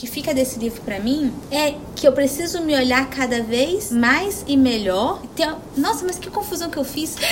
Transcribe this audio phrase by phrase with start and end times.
[0.00, 4.42] que fica desse livro para mim é que eu preciso me olhar cada vez mais
[4.48, 5.20] e melhor.
[5.36, 5.46] Tem...
[5.76, 7.18] Nossa, mas que confusão que eu fiz.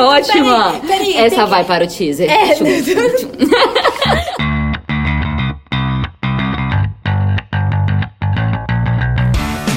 [0.00, 0.80] Ótima!
[0.80, 2.28] Peraí, peraí, Essa vai para o teaser.
[2.28, 2.56] É,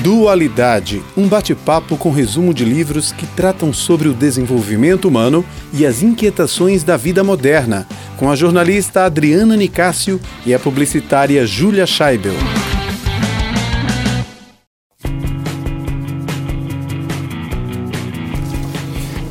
[0.04, 6.02] Dualidade, um bate-papo com resumo de livros que tratam sobre o desenvolvimento humano e as
[6.02, 7.88] inquietações da vida moderna,
[8.18, 12.34] com a jornalista Adriana Nicásio e a publicitária Júlia Scheibel.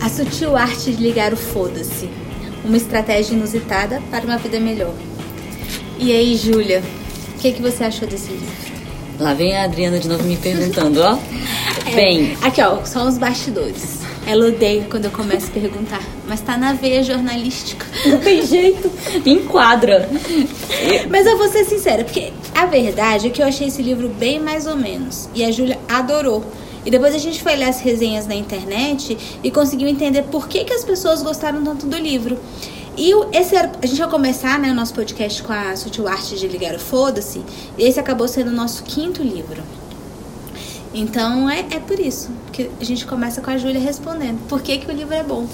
[0.00, 2.08] A sutil arte de ligar o foda-se.
[2.64, 4.94] Uma estratégia inusitada para uma vida melhor.
[5.98, 6.80] E aí, Júlia,
[7.34, 8.69] o que, que você achou desse livro?
[9.20, 11.18] Lá vem a Adriana de novo me perguntando, ó.
[11.86, 12.38] É, Bem.
[12.40, 13.98] Aqui, ó, só os bastidores.
[14.26, 17.84] Ela odeia quando eu começo a perguntar, mas tá na veia jornalística.
[18.06, 18.90] Não tem jeito,
[19.26, 20.08] enquadra.
[21.10, 24.40] Mas eu vou ser sincera, porque a verdade é que eu achei esse livro bem
[24.40, 25.28] mais ou menos.
[25.34, 26.42] E a Júlia adorou.
[26.86, 30.64] E depois a gente foi ler as resenhas na internet e conseguiu entender por que,
[30.64, 32.38] que as pessoas gostaram tanto do livro.
[33.00, 36.36] E esse era, a gente vai começar né, o nosso podcast com a Sutil Arte
[36.36, 37.42] de Ligar o Foda-se.
[37.78, 39.62] Esse acabou sendo o nosso quinto livro.
[40.92, 44.38] Então é, é por isso que a gente começa com a Júlia respondendo.
[44.48, 45.46] Por que, que o livro é bom?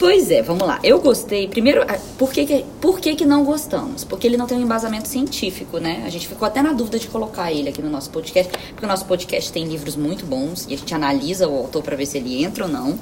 [0.00, 0.80] Pois é, vamos lá.
[0.82, 1.46] Eu gostei.
[1.46, 1.82] Primeiro,
[2.16, 4.02] por que, que, por que, que não gostamos?
[4.02, 6.04] Porque ele não tem um embasamento científico, né?
[6.06, 8.88] A gente ficou até na dúvida de colocar ele aqui no nosso podcast, porque o
[8.88, 12.16] nosso podcast tem livros muito bons e a gente analisa o autor para ver se
[12.16, 12.98] ele entra ou não.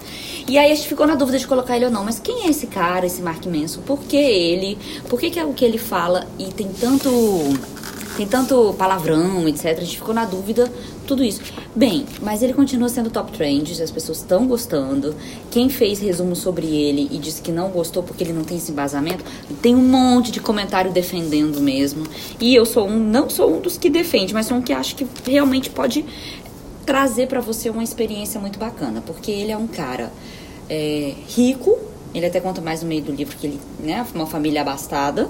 [0.48, 2.02] E aí a gente ficou na dúvida de colocar ele ou não.
[2.02, 3.80] Mas quem é esse cara, esse Mark Manson?
[3.82, 4.76] Por que ele?
[5.08, 7.08] Por que, que é o que ele fala e tem tanto
[8.18, 9.66] tem tanto palavrão, etc.
[9.66, 10.68] A gente ficou na dúvida,
[11.06, 11.40] tudo isso.
[11.72, 15.14] Bem, mas ele continua sendo top trend, as pessoas estão gostando.
[15.52, 18.72] Quem fez resumo sobre ele e disse que não gostou porque ele não tem esse
[18.72, 19.22] embasamento,
[19.62, 22.04] tem um monte de comentário defendendo mesmo.
[22.40, 24.96] E eu sou um, não sou um dos que defende, mas sou um que acho
[24.96, 26.04] que realmente pode
[26.84, 30.12] trazer para você uma experiência muito bacana, porque ele é um cara
[30.68, 31.78] é, rico,
[32.14, 35.28] ele até conta mais no meio do livro que ele, né, uma família abastada.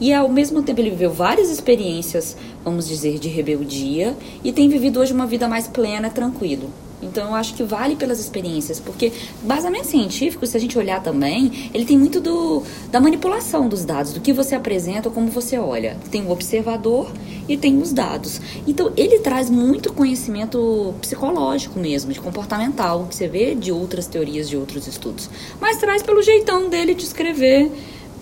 [0.00, 5.00] E ao mesmo tempo ele viveu várias experiências, vamos dizer, de rebeldia e tem vivido
[5.00, 6.70] hoje uma vida mais plena, tranquilo.
[7.02, 9.12] Então eu acho que vale pelas experiências, porque
[9.42, 14.12] basamento científico, se a gente olhar também, ele tem muito do, da manipulação dos dados,
[14.12, 15.96] do que você apresenta como você olha.
[16.10, 17.10] Tem o observador
[17.48, 18.40] e tem os dados.
[18.66, 24.48] Então ele traz muito conhecimento psicológico mesmo, de comportamental, que você vê de outras teorias,
[24.48, 25.28] de outros estudos.
[25.60, 27.70] Mas traz pelo jeitão dele de escrever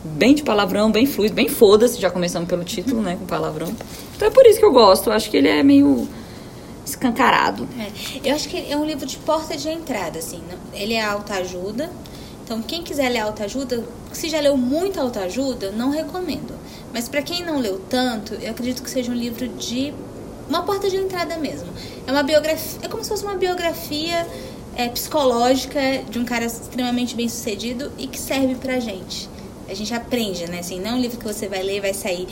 [0.05, 3.75] bem de palavrão, bem fluido, bem foda-se, já começamos pelo título, né, com palavrão.
[4.15, 6.07] Então é por isso que eu gosto, acho que ele é meio
[6.85, 7.69] escancarado.
[7.79, 10.43] É, eu acho que é um livro de porta de entrada, assim.
[10.73, 11.91] Ele é autoajuda.
[12.45, 16.55] Então, quem quiser ler autoajuda, se já leu muito autoajuda, não recomendo.
[16.93, 19.95] Mas para quem não leu tanto, eu acredito que seja um livro de
[20.49, 21.69] uma porta de entrada mesmo.
[22.07, 24.27] É uma biografia, é como se fosse uma biografia
[24.77, 29.29] é, psicológica de um cara extremamente bem sucedido e que serve pra gente.
[29.69, 30.59] A gente aprende, né?
[30.59, 32.29] Assim, não é um livro que você vai ler e vai sair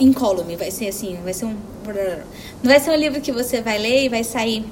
[0.00, 1.56] incólume, vai ser assim, vai ser um.
[1.92, 4.64] Não vai ser um livro que você vai ler e vai sair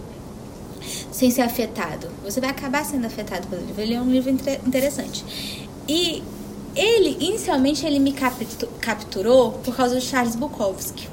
[1.11, 2.09] sem ser afetado.
[2.25, 3.83] Você vai acabar sendo afetado pelo livro.
[3.83, 5.25] Ele é um livro interessante.
[5.89, 6.23] E
[6.75, 8.15] ele, inicialmente, ele me
[8.81, 11.09] capturou por causa do Charles Bukowski.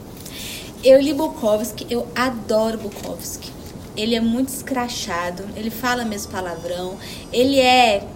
[0.84, 3.52] Eu li Bukowski, eu adoro Bukowski.
[3.96, 6.98] Ele é muito escrachado, ele fala mesmo palavrão,
[7.32, 8.08] ele é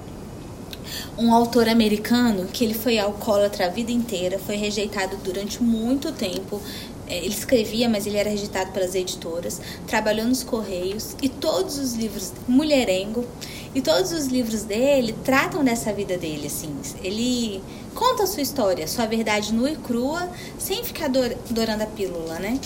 [1.17, 6.61] um autor americano que ele foi alcoólatra a vida inteira, foi rejeitado durante muito tempo.
[7.07, 11.93] É, ele escrevia, mas ele era rejeitado pelas editoras, trabalhou nos Correios e todos os
[11.93, 13.25] livros, mulherengo,
[13.73, 16.73] e todos os livros dele tratam dessa vida dele, assim.
[17.03, 17.61] Ele
[17.93, 21.09] conta a sua história, sua verdade nua e crua, sem ficar
[21.49, 22.59] dourando a pílula, né?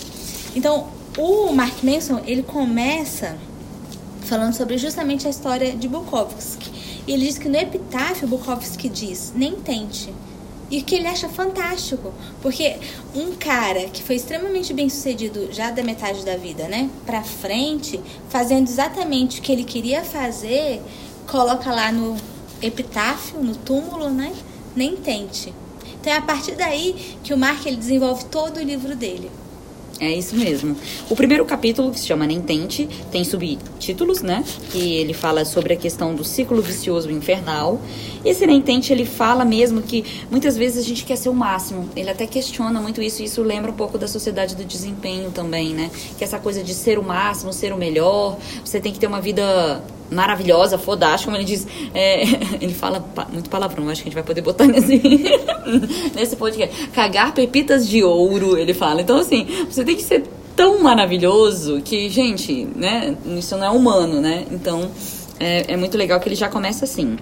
[0.54, 3.36] Então, o Mark Manson, ele começa
[4.22, 6.70] falando sobre justamente a história de Bukowski.
[7.06, 10.14] E ele diz que no epitáfio Bukowski diz: nem tente.
[10.70, 12.76] E que ele acha fantástico, porque
[13.14, 18.00] um cara que foi extremamente bem sucedido já da metade da vida, né, pra frente,
[18.28, 20.80] fazendo exatamente o que ele queria fazer,
[21.26, 22.16] coloca lá no
[22.62, 24.32] epitáfio, no túmulo, né,
[24.76, 25.52] nem tente.
[26.00, 29.30] Então é a partir daí que o Mark ele desenvolve todo o livro dele.
[29.98, 30.76] É isso mesmo.
[31.10, 34.44] O primeiro capítulo, que se chama Nem Tente, tem subtítulos, né?
[34.70, 37.80] Que ele fala sobre a questão do ciclo vicioso infernal.
[38.24, 41.88] Esse Nem Tente, ele fala mesmo que muitas vezes a gente quer ser o máximo.
[41.94, 45.74] Ele até questiona muito isso, e isso lembra um pouco da sociedade do desempenho também,
[45.74, 45.90] né?
[46.16, 49.20] Que essa coisa de ser o máximo, ser o melhor, você tem que ter uma
[49.20, 51.66] vida maravilhosa, fodástica, como ele diz.
[51.94, 52.22] É,
[52.60, 55.00] ele fala muito palavrão, acho que a gente vai poder botar nesse,
[56.14, 56.88] nesse podcast.
[56.88, 59.00] Cagar pepitas de ouro, ele fala.
[59.00, 60.24] Então, assim, você tem que ser
[60.56, 63.16] tão maravilhoso que, gente, né?
[63.38, 64.44] Isso não é humano, né?
[64.50, 64.90] Então,
[65.38, 67.16] é, é muito legal que ele já começa assim,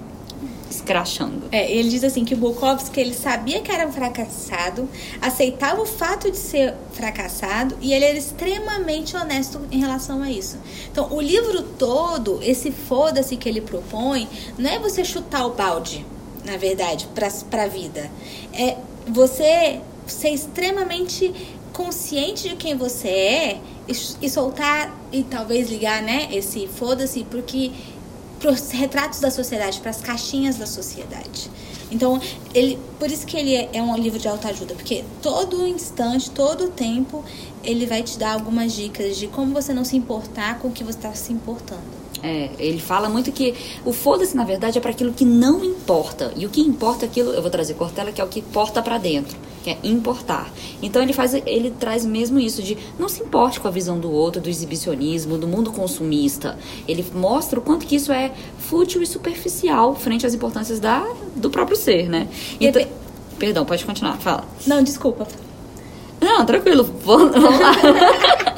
[0.70, 1.48] escrachando.
[1.50, 4.88] É, ele diz assim que Bukowski ele sabia que era um fracassado,
[5.20, 10.58] aceitava o fato de ser fracassado e ele era extremamente honesto em relação a isso.
[10.90, 16.04] Então, o livro todo, esse foda-se que ele propõe, não é você chutar o balde,
[16.44, 18.10] na verdade, pra, pra vida.
[18.52, 18.76] É
[19.06, 21.32] você ser extremamente
[21.72, 23.92] consciente de quem você é e,
[24.26, 27.70] e soltar e talvez ligar, né, esse foda-se, porque
[28.38, 31.50] para os retratos da sociedade, para as caixinhas da sociedade.
[31.90, 32.20] Então,
[32.54, 36.68] ele, por isso que ele é, é um livro de autoajuda, porque todo instante, todo
[36.68, 37.24] tempo,
[37.64, 40.84] ele vai te dar algumas dicas de como você não se importar com o que
[40.84, 41.97] você está se importando.
[42.22, 43.54] É, ele fala muito que
[43.84, 46.32] o foda-se, na verdade, é para aquilo que não importa.
[46.36, 48.82] E o que importa é aquilo, eu vou trazer Cortella, que é o que porta
[48.82, 50.50] para dentro, que é importar.
[50.82, 54.10] Então ele faz, ele traz mesmo isso de não se importe com a visão do
[54.10, 56.58] outro, do exibicionismo, do mundo consumista.
[56.86, 61.06] Ele mostra o quanto que isso é fútil e superficial frente às importâncias da,
[61.36, 62.28] do próprio ser, né?
[62.60, 62.84] Então,
[63.38, 64.44] perdão, pode continuar, fala.
[64.66, 65.26] Não, desculpa.
[66.20, 68.57] Não, tranquilo, vamos lá.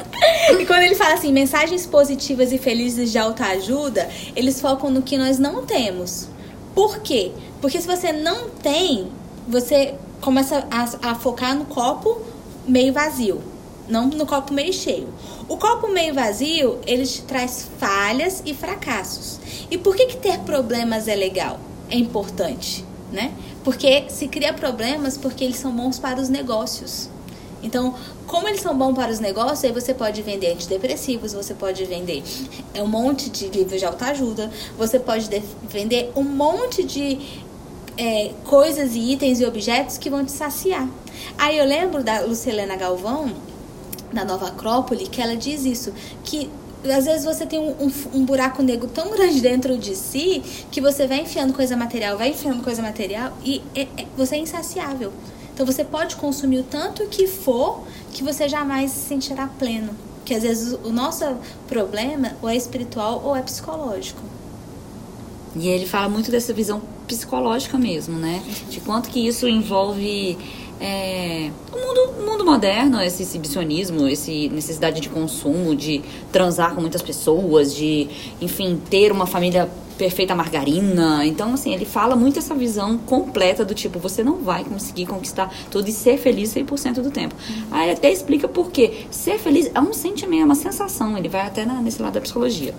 [0.59, 5.17] E quando ele fala assim, mensagens positivas e felizes de autoajuda, eles focam no que
[5.17, 6.27] nós não temos.
[6.75, 7.31] Por quê?
[7.59, 9.11] Porque se você não tem,
[9.47, 12.21] você começa a, a focar no copo
[12.67, 13.41] meio vazio,
[13.87, 15.09] não no copo meio cheio.
[15.49, 19.39] O copo meio vazio, ele te traz falhas e fracassos.
[19.69, 21.59] E por que, que ter problemas é legal?
[21.89, 23.33] É importante, né?
[23.63, 27.09] Porque se cria problemas porque eles são bons para os negócios.
[27.63, 27.93] Então,
[28.27, 32.23] como eles são bons para os negócios, aí você pode vender antidepressivos, você pode vender
[32.75, 37.19] um monte de livros de autoajuda, você pode de- vender um monte de
[37.97, 40.87] é, coisas e itens e objetos que vão te saciar.
[41.37, 43.31] Aí eu lembro da Lucilena Galvão,
[44.11, 45.93] da Nova Acrópole, que ela diz isso,
[46.23, 46.49] que
[46.83, 50.41] às vezes você tem um, um, um buraco negro tão grande dentro de si
[50.71, 54.39] que você vai enfiando coisa material, vai enfiando coisa material e é- é- você é
[54.39, 55.11] insaciável.
[55.61, 59.93] Então você pode consumir o tanto que for que você jamais se sentirá pleno.
[60.25, 61.23] Que às vezes o nosso
[61.67, 64.23] problema ou é espiritual ou é psicológico.
[65.55, 68.41] E ele fala muito dessa visão psicológica mesmo, né?
[68.71, 70.35] De quanto que isso envolve
[70.79, 77.03] é, o mundo, mundo moderno, esse exibicionismo, esse necessidade de consumo, de transar com muitas
[77.03, 78.09] pessoas, de,
[78.41, 79.69] enfim, ter uma família
[80.01, 81.23] perfeita margarina.
[81.27, 85.53] Então, assim, ele fala muito essa visão completa do tipo, você não vai conseguir conquistar
[85.69, 87.35] tudo e ser feliz 100% do tempo.
[87.69, 89.05] Aí ele até explica por quê.
[89.11, 91.15] Ser feliz é um sentimento, é uma sensação.
[91.15, 92.73] Ele vai até na- nesse lado da psicologia.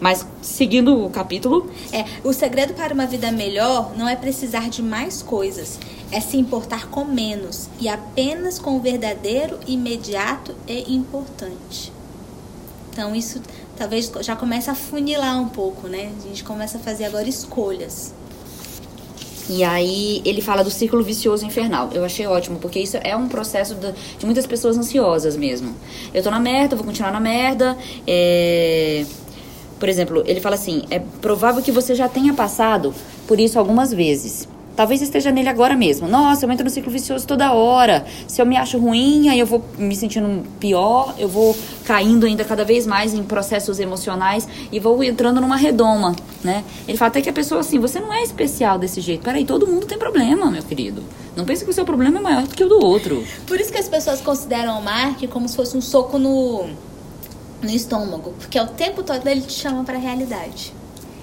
[0.00, 4.80] Mas, seguindo o capítulo, É, o segredo para uma vida melhor não é precisar de
[4.80, 5.80] mais coisas,
[6.12, 11.90] é se importar com menos e apenas com o verdadeiro, imediato e importante.
[12.92, 13.40] Então isso
[13.78, 16.10] talvez já comece a funilar um pouco, né?
[16.24, 18.12] A gente começa a fazer agora escolhas.
[19.48, 21.88] E aí ele fala do círculo vicioso infernal.
[21.94, 25.74] Eu achei ótimo, porque isso é um processo de, muitas pessoas ansiosas mesmo.
[26.12, 27.76] Eu tô na merda, vou continuar na merda.
[28.06, 29.06] é,
[29.80, 32.94] Por exemplo, ele fala assim: é provável que você já tenha passado
[33.26, 34.46] por isso algumas vezes.
[34.78, 36.06] Talvez esteja nele agora mesmo.
[36.06, 38.06] Nossa, eu entro no ciclo vicioso toda hora.
[38.28, 42.44] Se eu me acho ruim, aí eu vou me sentindo pior, eu vou caindo ainda
[42.44, 46.62] cada vez mais em processos emocionais e vou entrando numa redoma, né?
[46.86, 49.24] Ele fala até que a pessoa assim, você não é especial desse jeito.
[49.24, 51.02] Peraí, todo mundo tem problema, meu querido.
[51.34, 53.24] Não pense que o seu problema é maior do que o do outro.
[53.48, 56.68] Por isso que as pessoas consideram o Mark como se fosse um soco no,
[57.60, 60.77] no estômago, porque o tempo todo ele te chama para a realidade.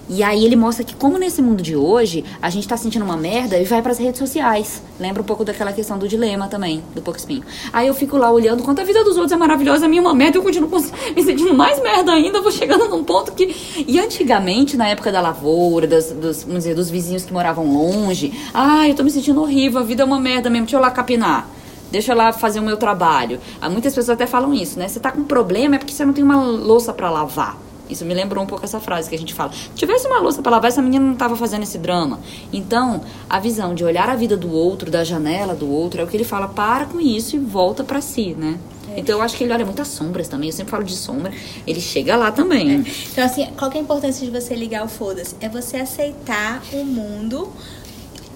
[0.07, 3.17] E aí ele mostra que como nesse mundo de hoje, a gente tá sentindo uma
[3.17, 4.83] merda e vai pras redes sociais.
[4.99, 7.43] Lembra um pouco daquela questão do dilema também, do pouco espinho.
[7.73, 10.05] Aí eu fico lá olhando quanto a vida dos outros é maravilhosa, a minha é
[10.05, 13.83] uma merda, eu continuo me sentindo mais merda ainda, vou chegando num ponto que...
[13.87, 18.31] E antigamente, na época da lavoura, das, dos, vamos dizer, dos vizinhos que moravam longe,
[18.53, 20.91] ah, eu tô me sentindo horrível, a vida é uma merda mesmo, deixa eu lá
[20.91, 21.49] capinar.
[21.91, 23.39] Deixa eu lá fazer o meu trabalho.
[23.61, 24.87] Ah, muitas pessoas até falam isso, né?
[24.87, 27.64] Você tá com problema é porque você não tem uma louça pra lavar.
[27.89, 29.51] Isso me lembrou um pouco essa frase que a gente fala.
[29.51, 32.19] Se tivesse uma louça pra lavar, essa menina não tava fazendo esse drama.
[32.51, 36.07] Então, a visão de olhar a vida do outro, da janela do outro, é o
[36.07, 38.57] que ele fala, para com isso e volta pra si, né?
[38.97, 40.49] Então eu acho que ele olha muitas sombras também.
[40.49, 41.31] Eu sempre falo de sombra.
[41.67, 42.85] Ele chega lá também.
[43.11, 45.35] Então, assim, qual que é a importância de você ligar o foda-se?
[45.41, 47.51] É você aceitar o mundo,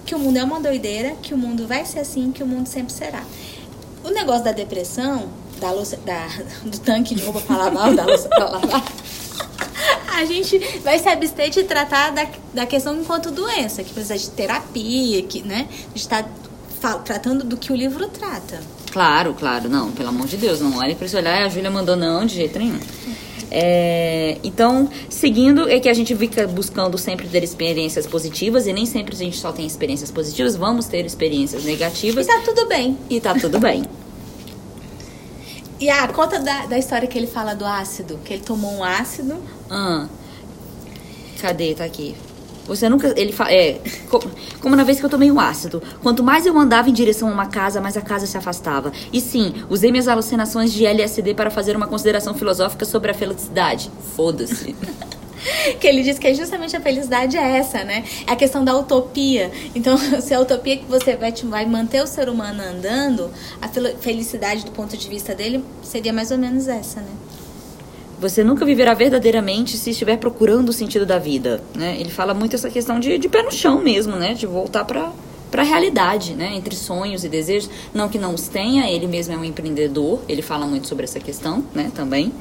[0.04, 2.66] que o mundo é uma doideira, que o mundo vai ser assim, que o mundo
[2.66, 3.22] sempre será.
[4.04, 5.28] O negócio da depressão,
[5.60, 6.26] da louça, da,
[6.64, 8.84] do tanque de roupa pra lavar, da louça pra lavar.
[10.20, 14.30] A gente vai se abster de tratar da, da questão enquanto doença, que precisa de
[14.30, 15.66] terapia, que, né?
[15.70, 16.24] A gente tá
[17.04, 18.60] tratando do que o livro trata.
[18.90, 21.96] Claro, claro, não, pelo amor de Deus, não olhe para esse olhar, a Júlia mandou
[21.96, 22.78] não, de jeito nenhum.
[23.52, 28.86] É, então, seguindo, é que a gente fica buscando sempre ter experiências positivas e nem
[28.86, 32.26] sempre a gente só tem experiências positivas, vamos ter experiências negativas.
[32.26, 32.96] E tá tudo bem.
[33.10, 33.82] E tá tudo bem.
[35.80, 38.84] E a conta da, da história que ele fala do ácido, que ele tomou um
[38.84, 39.42] ácido.
[39.70, 40.06] Ah,
[41.40, 41.74] cadê?
[41.74, 42.14] Tá aqui.
[42.66, 43.12] Você nunca.
[43.16, 43.52] Ele fala.
[43.52, 43.80] É.
[44.60, 45.82] Como na vez que eu tomei um ácido.
[46.02, 48.92] Quanto mais eu andava em direção a uma casa, mais a casa se afastava.
[49.12, 53.90] E sim, usei minhas alucinações de LSD para fazer uma consideração filosófica sobre a felicidade.
[54.14, 54.76] Foda-se.
[55.80, 58.04] que ele diz que justamente a felicidade é essa, né?
[58.26, 59.50] É a questão da utopia.
[59.74, 64.64] Então, se a utopia que você vai, vai manter o ser humano andando, a felicidade
[64.64, 67.10] do ponto de vista dele seria mais ou menos essa, né?
[68.20, 71.96] Você nunca viverá verdadeiramente se estiver procurando o sentido da vida, né?
[71.98, 74.34] Ele fala muito essa questão de, de pé no chão mesmo, né?
[74.34, 75.10] De voltar para
[75.50, 76.54] para a realidade, né?
[76.54, 80.42] Entre sonhos e desejos, não que não os tenha, ele mesmo é um empreendedor, ele
[80.42, 81.90] fala muito sobre essa questão, né?
[81.94, 82.32] Também,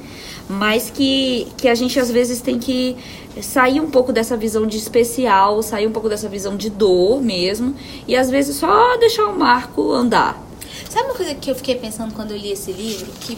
[0.49, 2.97] mas que que a gente às vezes tem que
[3.41, 7.73] sair um pouco dessa visão de especial, sair um pouco dessa visão de dor mesmo,
[8.05, 10.45] e às vezes só deixar o Marco andar.
[10.89, 13.37] Sabe uma coisa que eu fiquei pensando quando eu li esse livro, que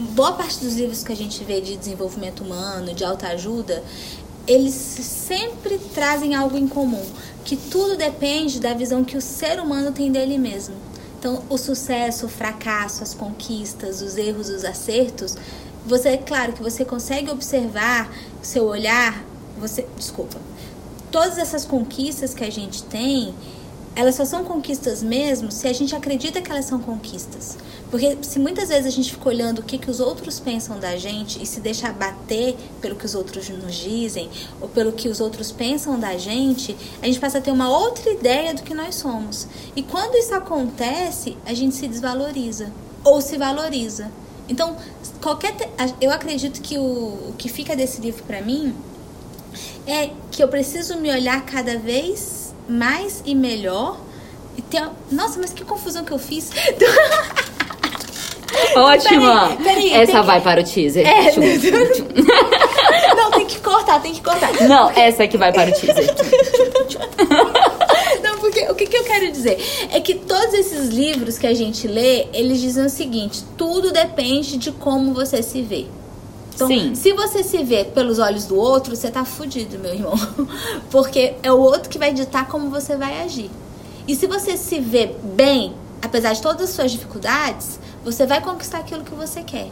[0.00, 3.82] boa parte dos livros que a gente vê de desenvolvimento humano, de autoajuda,
[4.46, 7.04] eles sempre trazem algo em comum,
[7.44, 10.74] que tudo depende da visão que o ser humano tem dele mesmo.
[11.18, 15.36] Então, o sucesso, o fracasso, as conquistas, os erros, os acertos,
[15.86, 19.24] você é claro que você consegue observar seu olhar,
[19.58, 20.38] você, desculpa.
[21.10, 23.34] Todas essas conquistas que a gente tem,
[23.96, 27.56] elas só são conquistas mesmo se a gente acredita que elas são conquistas.
[27.90, 30.96] Porque se muitas vezes a gente fica olhando o que, que os outros pensam da
[30.96, 34.28] gente e se deixa bater pelo que os outros nos dizem
[34.60, 38.10] ou pelo que os outros pensam da gente, a gente passa a ter uma outra
[38.10, 39.46] ideia do que nós somos.
[39.76, 42.72] E quando isso acontece, a gente se desvaloriza
[43.04, 44.10] ou se valoriza.
[44.48, 44.76] Então,
[45.22, 45.54] qualquer
[46.00, 48.74] eu acredito que o, o que fica desse livro para mim
[49.86, 53.98] é que eu preciso me olhar cada vez mais e melhor
[54.56, 56.50] e ter nossa, mas que confusão que eu fiz.
[58.76, 59.56] Ótima!
[59.56, 61.06] Peraí, peraí, essa vai para o teaser.
[61.06, 62.04] É, tchum, tchum.
[63.16, 64.52] Não, tem que cortar, tem que cortar.
[64.68, 66.06] Não, essa que vai para o teaser.
[68.22, 69.58] Não, porque o que, que eu quero dizer?
[69.92, 74.56] É que todos esses livros que a gente lê, eles dizem o seguinte: tudo depende
[74.56, 75.86] de como você se vê.
[76.54, 76.94] Então, Sim.
[76.94, 80.14] se você se vê pelos olhos do outro, você tá fudido, meu irmão.
[80.90, 83.50] Porque é o outro que vai ditar como você vai agir.
[84.06, 88.78] E se você se vê bem, apesar de todas as suas dificuldades, você vai conquistar
[88.78, 89.68] aquilo que você quer.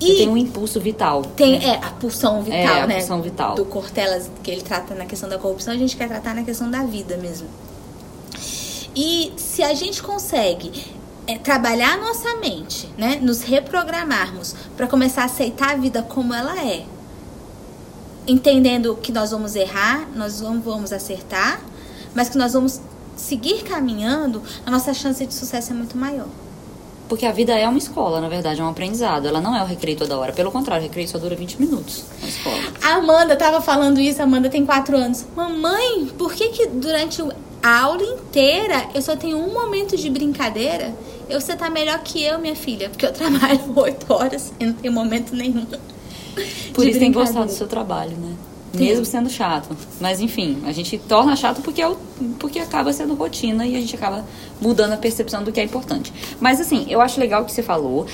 [0.00, 1.22] E tem um impulso vital.
[1.22, 1.64] Tem, né?
[1.66, 2.96] é, a pulsão vital, é, a né?
[2.96, 3.54] pulsão vital.
[3.54, 6.70] Do Cortelas, que ele trata na questão da corrupção, a gente quer tratar na questão
[6.70, 7.48] da vida mesmo.
[8.94, 10.72] E se a gente consegue
[11.26, 13.18] é, trabalhar a nossa mente, né?
[13.20, 16.84] Nos reprogramarmos para começar a aceitar a vida como ela é.
[18.26, 21.60] Entendendo que nós vamos errar, nós não vamos acertar,
[22.14, 22.80] mas que nós vamos
[23.16, 26.28] seguir caminhando, a nossa chance de sucesso é muito maior.
[27.08, 29.28] Porque a vida é uma escola, na verdade, é um aprendizado.
[29.28, 30.32] Ela não é o recreio toda hora.
[30.32, 32.56] Pelo contrário, o recreio só dura 20 minutos na escola.
[32.82, 35.24] A Amanda tava falando isso, a Amanda tem 4 anos.
[35.36, 37.22] Mamãe, por que que durante
[37.62, 40.94] a aula inteira eu só tenho um momento de brincadeira?
[41.28, 44.72] Eu, você tá melhor que eu, minha filha, porque eu trabalho 8 horas e não
[44.72, 45.66] tenho momento nenhum.
[46.72, 48.34] Por isso tem gostar do seu trabalho, né?
[48.74, 49.74] Mesmo sendo chato.
[50.00, 51.96] Mas enfim, a gente torna chato porque, é o,
[52.38, 54.24] porque acaba sendo rotina e a gente acaba
[54.60, 56.12] mudando a percepção do que é importante.
[56.40, 58.06] Mas assim, eu acho legal o que você falou.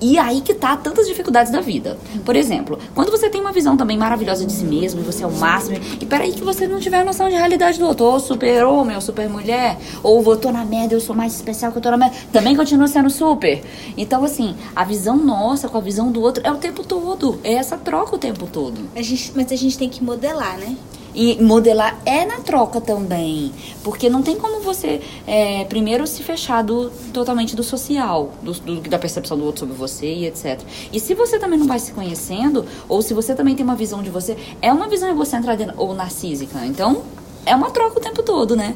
[0.00, 1.98] E aí que tá tantas dificuldades da vida.
[2.24, 5.26] Por exemplo, quando você tem uma visão também maravilhosa de si mesmo, e você é
[5.26, 8.64] o máximo, e peraí que você não tiver noção de realidade do outro, ou super
[8.64, 11.82] homem, ou super mulher, ou eu tô na merda, eu sou mais especial que eu
[11.82, 13.62] tô na merda, também continua sendo super.
[13.96, 17.38] Então, assim, a visão nossa com a visão do outro é o tempo todo.
[17.44, 18.88] É essa troca o tempo todo.
[18.94, 20.76] A gente, mas a gente tem que modelar, né?
[21.14, 23.52] E modelar é na troca também.
[23.82, 28.80] Porque não tem como você, é, primeiro, se fechar do, totalmente do social, do, do,
[28.82, 30.60] da percepção do outro sobre você e etc.
[30.92, 34.02] E se você também não vai se conhecendo, ou se você também tem uma visão
[34.02, 36.64] de você, é uma visão egocêntrica ou narcísica.
[36.64, 37.02] Então,
[37.44, 38.74] é uma troca o tempo todo, né?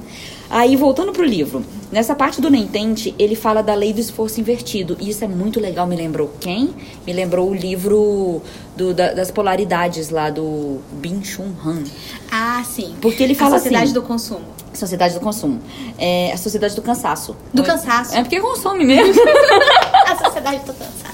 [0.53, 4.39] Aí, voltando pro livro, nessa parte do Nem Tente, ele fala da lei do esforço
[4.39, 4.99] invertido.
[5.01, 5.87] E isso é muito legal.
[5.87, 6.75] Me lembrou quem?
[7.07, 8.43] Me lembrou o livro
[8.77, 11.83] do, da, das polaridades lá do Bin Chun Han.
[12.31, 12.95] Ah, sim.
[13.01, 14.45] Porque ele fala a sociedade assim, do consumo.
[14.75, 15.59] Sociedade do consumo.
[15.99, 17.35] É a sociedade do cansaço.
[17.55, 18.15] Do cansaço.
[18.15, 19.15] É porque consome mesmo.
[20.07, 21.13] a sociedade do cansaço.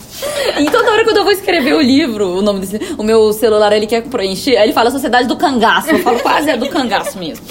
[0.59, 3.73] Então, na hora quando eu vou escrever o livro, o nome desse, o meu celular
[3.73, 5.90] ele quer preencher, aí ele fala Sociedade do Cangaço.
[5.90, 7.47] Eu falo quase é do cangaço mesmo.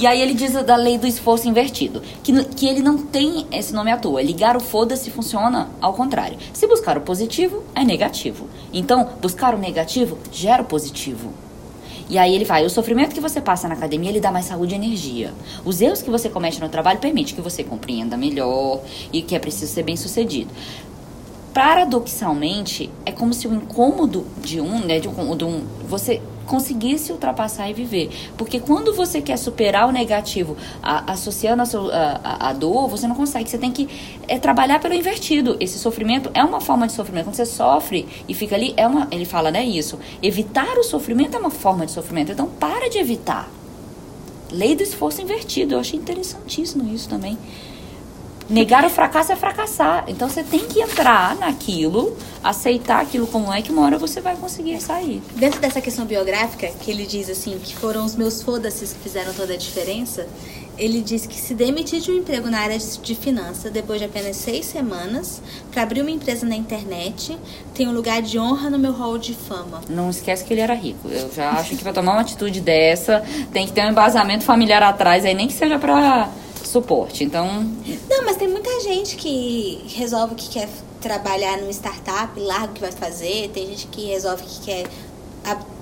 [0.00, 3.74] E aí ele diz da lei do esforço invertido, que, que ele não tem esse
[3.74, 4.22] nome à toa.
[4.22, 6.38] Ligar o foda-se funciona ao contrário.
[6.54, 8.48] Se buscar o positivo, é negativo.
[8.72, 11.34] Então, buscar o negativo gera o positivo.
[12.08, 14.74] E aí ele vai, o sofrimento que você passa na academia, ele dá mais saúde
[14.74, 15.34] e energia.
[15.66, 18.80] Os erros que você comete no trabalho permite que você compreenda melhor
[19.12, 20.50] e que é preciso ser bem sucedido
[21.52, 27.12] paradoxalmente, é como se o incômodo de um, né, de um, de um, você conseguisse
[27.12, 28.10] ultrapassar e viver.
[28.36, 33.06] Porque quando você quer superar o negativo a, associando a, sua, a, a, dor, você
[33.06, 33.48] não consegue.
[33.48, 33.88] Você tem que
[34.26, 35.56] é, trabalhar pelo invertido.
[35.60, 37.26] Esse sofrimento é uma forma de sofrimento.
[37.26, 39.96] Quando você sofre e fica ali, é uma, ele fala, né, isso.
[40.20, 42.32] Evitar o sofrimento é uma forma de sofrimento.
[42.32, 43.48] Então, para de evitar.
[44.50, 45.74] Lei do esforço invertido.
[45.74, 47.38] Eu achei interessantíssimo isso também.
[48.50, 50.04] Negar o fracasso é fracassar.
[50.08, 54.34] Então você tem que entrar naquilo, aceitar aquilo como é, que uma hora você vai
[54.34, 55.22] conseguir sair.
[55.36, 59.32] Dentro dessa questão biográfica, que ele diz assim, que foram os meus foda-se que fizeram
[59.32, 60.26] toda a diferença,
[60.76, 64.36] ele diz que se demitir de um emprego na área de finanças depois de apenas
[64.36, 65.40] seis semanas
[65.70, 67.38] para abrir uma empresa na internet
[67.72, 69.80] tem um lugar de honra no meu hall de fama.
[69.88, 71.08] Não esquece que ele era rico.
[71.08, 74.82] Eu já acho que para tomar uma atitude dessa tem que ter um embasamento familiar
[74.82, 76.28] atrás aí, nem que seja para
[76.70, 77.24] suporte.
[77.24, 77.64] Então.
[78.08, 80.68] Não, mas tem muita gente que resolve que quer
[81.00, 83.50] trabalhar numa startup, larga o que vai fazer.
[83.50, 84.86] Tem gente que resolve que quer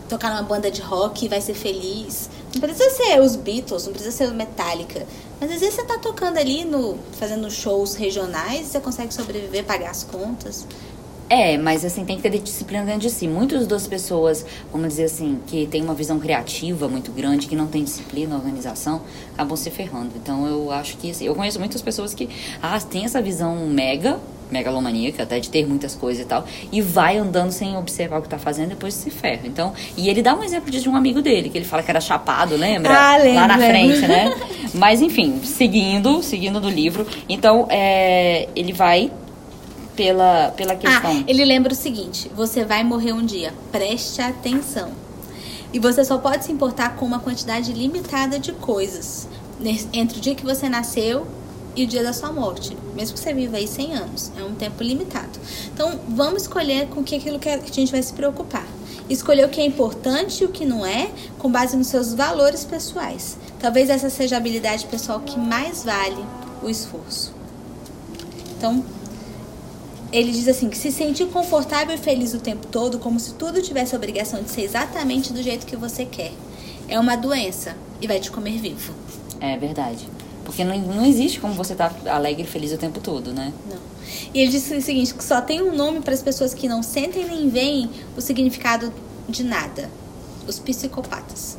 [0.09, 2.31] tocar numa banda de rock e vai ser feliz.
[2.55, 5.07] Não precisa ser os Beatles, não precisa ser o Metallica.
[5.41, 6.99] Mas às vezes você tá tocando ali no.
[7.13, 10.67] fazendo shows regionais você consegue sobreviver, pagar as contas.
[11.29, 13.29] É, mas assim, tem que ter disciplina dentro de si.
[13.29, 17.67] Muitas das pessoas, vamos dizer assim, que tem uma visão criativa muito grande, que não
[17.67, 19.03] tem disciplina, organização,
[19.35, 20.11] acabam se ferrando.
[20.17, 22.29] Então eu acho que, assim, eu conheço muitas pessoas que,
[22.63, 24.19] ah, tem essa visão mega,
[24.51, 28.29] megalomaníaca, até de ter muitas coisas e tal, e vai andando sem observar o que
[28.29, 29.43] tá fazendo, depois se ferra.
[29.45, 32.01] Então, e ele dá um exemplo de um amigo dele, que ele fala que era
[32.01, 32.91] chapado, lembra?
[32.91, 34.35] Ah, lembro, Lá na frente, né?
[34.73, 37.07] Mas enfim, seguindo, seguindo do livro.
[37.29, 39.11] Então, é, ele vai
[39.99, 41.11] pela, pela questão.
[41.11, 44.93] Ah, ele lembra o seguinte: você vai morrer um dia, preste atenção.
[45.73, 49.29] E você só pode se importar com uma quantidade limitada de coisas
[49.93, 51.27] entre o dia que você nasceu
[51.75, 52.77] e o dia da sua morte.
[52.95, 55.39] Mesmo que você viva aí 100 anos, é um tempo limitado.
[55.75, 58.67] Então, vamos escolher com que aquilo que a gente vai se preocupar.
[59.11, 62.65] Escolher o que é importante e o que não é, com base nos seus valores
[62.65, 63.37] pessoais.
[63.59, 66.25] Talvez essa seja a habilidade pessoal que mais vale
[66.63, 67.35] o esforço.
[68.57, 68.85] Então,
[70.13, 73.61] ele diz assim, que se sentir confortável e feliz o tempo todo, como se tudo
[73.63, 76.33] tivesse a obrigação de ser exatamente do jeito que você quer,
[76.89, 78.95] é uma doença e vai te comer vivo.
[79.41, 80.09] É verdade.
[80.45, 83.53] Porque não, não existe como você estar tá alegre e feliz o tempo todo, né?
[83.69, 83.77] Não.
[84.33, 86.83] E ele disse o seguinte, que só tem um nome para as pessoas que não
[86.83, 88.93] sentem nem veem o significado
[89.29, 89.91] de nada.
[90.47, 91.59] Os psicopatas.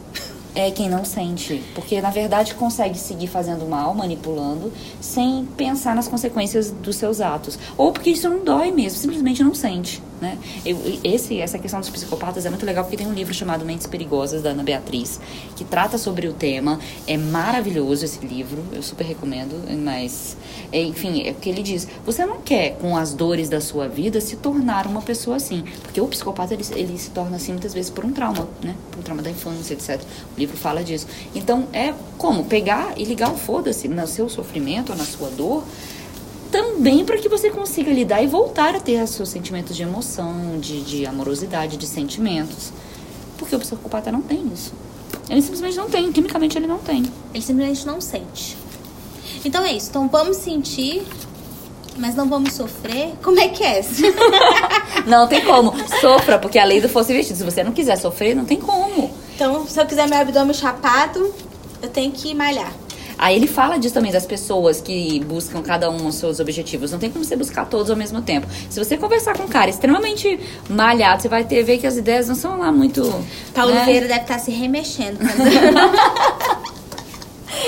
[0.56, 1.64] É quem não sente.
[1.74, 7.58] Porque, na verdade, consegue seguir fazendo mal, manipulando, sem pensar nas consequências dos seus atos.
[7.78, 10.02] Ou porque isso não dói mesmo, simplesmente não sente.
[10.22, 10.38] Né?
[10.66, 13.88] Eu, esse, essa questão dos psicopatas é muito legal porque tem um livro chamado Mentes
[13.88, 15.20] Perigosas, da Ana Beatriz,
[15.56, 16.80] que trata sobre o tema.
[17.08, 20.36] É maravilhoso esse livro, eu super recomendo, mas,
[20.74, 21.88] enfim, é o que ele diz.
[22.06, 25.64] Você não quer, com as dores da sua vida, se tornar uma pessoa assim.
[25.84, 28.76] Porque o psicopata, ele, ele se torna assim muitas vezes por um trauma, né?
[28.92, 30.02] Por um trauma da infância, etc.
[30.40, 31.06] O livro fala disso.
[31.36, 35.66] Então, é como pegar e ligar o foda-se no seu sofrimento na sua dor
[36.50, 40.58] também para que você consiga lidar e voltar a ter os seus sentimentos de emoção,
[40.58, 42.72] de, de amorosidade, de sentimentos.
[43.38, 44.72] Porque o psicopata não tem isso.
[45.30, 47.04] Ele simplesmente não tem, quimicamente ele não tem.
[47.34, 48.58] Ele simplesmente não sente.
[49.44, 49.90] Então é isso.
[49.90, 51.04] Então vamos sentir,
[51.98, 53.12] mas não vamos sofrer.
[53.22, 53.86] Como é que é?
[55.06, 55.74] não tem como.
[56.00, 57.36] Sofra, porque a lei do fosse vestido.
[57.36, 59.12] Se você não quiser sofrer, não tem como.
[59.40, 61.34] Então, se eu quiser meu abdômen chapado,
[61.82, 62.74] eu tenho que malhar.
[63.18, 66.92] Aí ele fala disso também das pessoas que buscam cada um os seus objetivos.
[66.92, 68.46] Não tem como você buscar todos ao mesmo tempo.
[68.70, 70.38] Se você conversar com um cara extremamente
[70.70, 73.02] malhado, você vai ter ver que as ideias não são lá muito.
[73.54, 73.86] Paulo né?
[73.86, 75.20] Vieira deve estar se remexendo.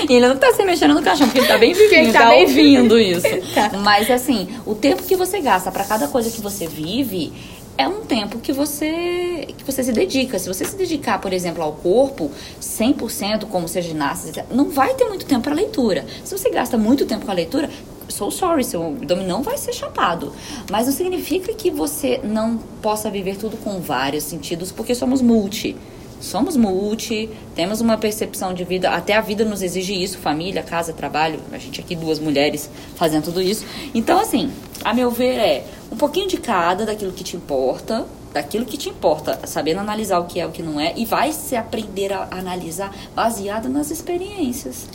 [0.06, 2.18] E ele não tá se mexendo no caixão, porque ele tá bem vivinho, ele tá,
[2.18, 3.26] tá bem ouvindo isso.
[3.54, 3.70] tá.
[3.78, 7.32] Mas assim, o tempo que você gasta para cada coisa que você vive
[7.76, 10.38] é um tempo que você que você se dedica.
[10.38, 12.30] Se você se dedicar, por exemplo, ao corpo
[12.60, 16.04] 100%, como ser ginasta, não vai ter muito tempo para leitura.
[16.24, 17.70] Se você gasta muito tempo com a leitura,
[18.08, 20.32] sou sorry, seu abdômen não vai ser chapado.
[20.70, 25.76] Mas não significa que você não possa viver tudo com vários sentidos, porque somos multi.
[26.20, 30.92] Somos multi, temos uma percepção de vida, até a vida nos exige isso, família, casa,
[30.92, 33.66] trabalho, a gente aqui duas mulheres fazendo tudo isso.
[33.92, 34.52] Então, assim,
[34.84, 38.88] a meu ver é um pouquinho de cada daquilo que te importa, daquilo que te
[38.88, 42.28] importa, sabendo analisar o que é o que não é e vai se aprender a
[42.30, 44.86] analisar baseado nas experiências.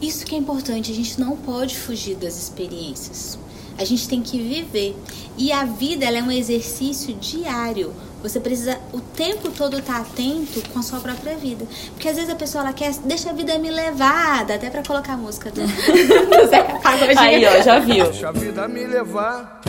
[0.00, 3.36] Isso que é importante, a gente não pode fugir das experiências.
[3.76, 4.96] A gente tem que viver.
[5.36, 7.92] E a vida ela é um exercício diário.
[8.22, 11.66] Você precisa o tempo todo estar atento com a sua própria vida.
[11.90, 14.84] Porque às vezes a pessoa ela quer, deixa a vida me levar, dá até pra
[14.84, 15.66] colocar a música do
[16.46, 17.18] Zeca Pagodinho.
[17.18, 18.04] Aí, ó, já viu.
[18.04, 19.60] Deixa a vida me levar.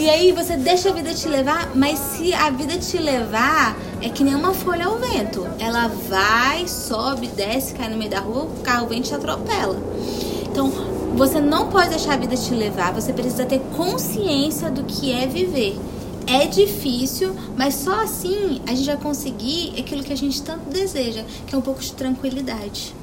[0.00, 4.08] E aí você deixa a vida te levar, mas se a vida te levar, é
[4.08, 5.44] que nem uma folha ao vento.
[5.58, 9.76] Ela vai, sobe, desce, cai no meio da rua, o carro vem e te atropela.
[10.44, 10.70] Então,
[11.16, 15.26] você não pode deixar a vida te levar, você precisa ter consciência do que é
[15.26, 15.76] viver.
[16.28, 21.24] É difícil, mas só assim a gente vai conseguir aquilo que a gente tanto deseja,
[21.44, 22.94] que é um pouco de tranquilidade.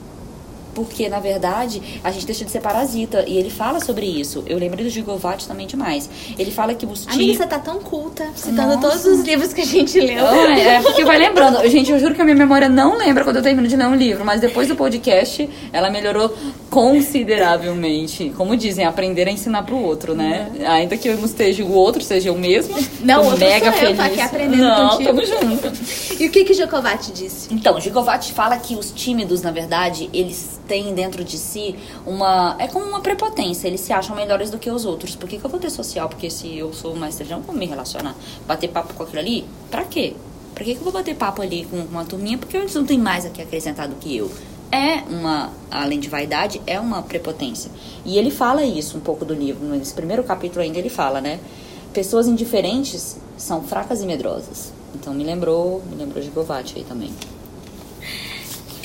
[0.75, 3.23] Porque, na verdade, a gente deixa de ser parasita.
[3.27, 4.43] E ele fala sobre isso.
[4.45, 6.09] Eu lembrei do Gigovati também demais.
[6.37, 8.81] Ele fala que os Amiga, ti- você tá tão culta, citando Nossa.
[8.81, 10.25] todos os livros que a gente leu.
[10.27, 11.65] Ah, é, porque vai lembrando.
[11.69, 13.95] Gente, eu juro que a minha memória não lembra quando eu termino de ler um
[13.95, 16.35] livro, mas depois do podcast, ela melhorou
[16.69, 18.33] consideravelmente.
[18.35, 20.51] Como dizem, aprender a ensinar pro outro, né?
[20.67, 22.75] Ainda que eu não esteja o outro, seja eu mesmo.
[23.01, 23.97] Não, tô outro mega sou eu, feliz.
[23.97, 25.09] tô aqui aprendendo não, contigo.
[25.09, 25.71] tamo junto.
[26.19, 27.53] E o que que Jacobati disse?
[27.53, 31.75] Então, Gigovati fala que os tímidos, na verdade, eles têm dentro de si
[32.05, 32.55] uma.
[32.59, 35.15] É como uma prepotência, eles se acham melhores do que os outros.
[35.15, 36.09] Por que, que eu vou ter social?
[36.09, 38.15] Porque se eu sou uma estrela, vou me relacionar.
[38.47, 39.45] Bater papo com aquilo ali?
[39.69, 40.15] Pra quê?
[40.53, 42.37] Pra que, que eu vou bater papo ali com uma turminha?
[42.37, 44.31] Porque eles não têm mais aqui acrescentado que eu.
[44.71, 47.69] É uma, além de vaidade, é uma prepotência.
[48.03, 49.65] E ele fala isso um pouco do livro.
[49.67, 51.39] Nesse primeiro capítulo ainda ele fala, né?
[51.93, 54.73] Pessoas indiferentes são fracas e medrosas.
[54.93, 57.11] Então me lembrou, me lembrou de Govati aí também.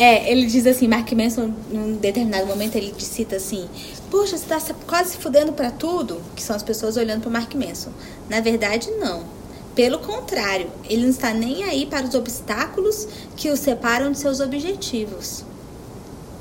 [0.03, 3.69] É, ele diz assim, Mark Manson, num determinado momento, ele cita assim,
[4.11, 7.31] poxa, você tá se- quase se fudendo pra tudo, que são as pessoas olhando pro
[7.31, 7.91] Mark Manson.
[8.29, 9.25] Na verdade, não.
[9.75, 14.41] Pelo contrário, ele não está nem aí para os obstáculos que o separam de seus
[14.41, 15.45] objetivos.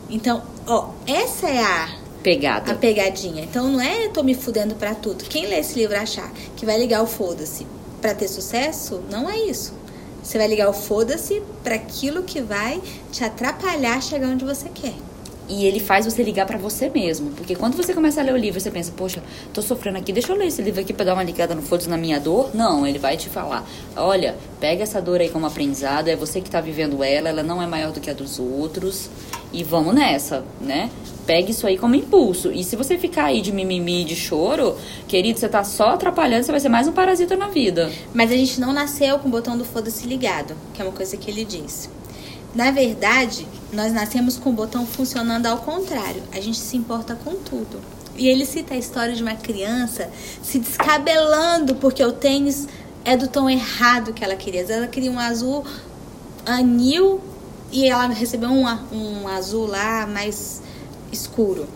[0.09, 1.89] Então, ó, essa é a
[2.23, 2.71] Pegada.
[2.71, 3.43] a pegadinha.
[3.43, 5.25] Então não é tô me fudendo pra tudo.
[5.25, 7.67] Quem lê esse livro achar que vai ligar o foda-se
[8.01, 9.73] pra ter sucesso, não é isso.
[10.29, 12.79] Você vai ligar o foda-se pra aquilo que vai
[13.11, 14.93] te atrapalhar chegar onde você quer.
[15.49, 17.31] E ele faz você ligar pra você mesmo.
[17.31, 20.31] Porque quando você começa a ler o livro, você pensa, poxa, tô sofrendo aqui, deixa
[20.31, 22.51] eu ler esse livro aqui pra dar uma ligada no foda na minha dor.
[22.53, 26.49] Não, ele vai te falar, olha, pega essa dor aí como aprendizado, é você que
[26.49, 29.09] tá vivendo ela, ela não é maior do que a dos outros.
[29.51, 30.91] E vamos nessa, né?
[31.25, 32.51] Pegue isso aí como impulso.
[32.51, 34.75] E se você ficar aí de mimimi, de choro,
[35.07, 37.91] querido, você tá só atrapalhando, você vai ser mais um parasita na vida.
[38.13, 41.17] Mas a gente não nasceu com o botão do foda-se ligado, que é uma coisa
[41.17, 41.89] que ele diz.
[42.53, 46.23] Na verdade, nós nascemos com o botão funcionando ao contrário.
[46.31, 47.79] A gente se importa com tudo.
[48.15, 50.09] E ele cita a história de uma criança
[50.41, 52.67] se descabelando porque o tênis
[53.05, 54.61] é do tom errado que ela queria.
[54.61, 55.63] Ela queria um azul
[56.45, 57.21] anil
[57.71, 60.61] e ela recebeu um, um azul lá mais
[61.11, 61.67] escuro.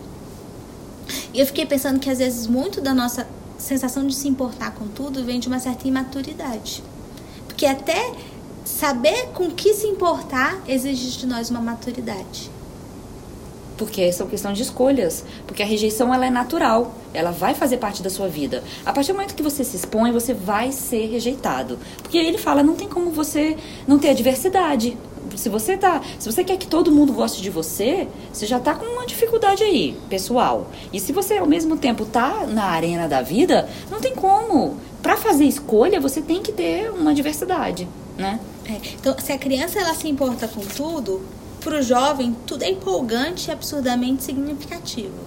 [1.32, 3.26] E eu fiquei pensando que às vezes muito da nossa
[3.58, 6.82] sensação de se importar com tudo vem de uma certa imaturidade.
[7.46, 8.12] Porque até
[8.64, 12.50] saber com que se importar exige de nós uma maturidade.
[13.76, 15.24] Porque são questão de escolhas.
[15.46, 16.94] Porque a rejeição ela é natural.
[17.12, 18.62] Ela vai fazer parte da sua vida.
[18.84, 21.78] A partir do momento que você se expõe, você vai ser rejeitado.
[22.02, 24.96] Porque ele fala, não tem como você não ter a diversidade.
[25.36, 28.74] Se você tá, se você quer que todo mundo goste de você, você já tá
[28.74, 30.70] com uma dificuldade aí, pessoal.
[30.92, 34.76] E se você ao mesmo tempo tá na arena da vida, não tem como.
[35.02, 38.38] Pra fazer escolha, você tem que ter uma diversidade, né?
[38.66, 41.26] É, Então, se a criança ela se importa com tudo,
[41.60, 45.18] pro jovem tudo é empolgante e absurdamente significativo.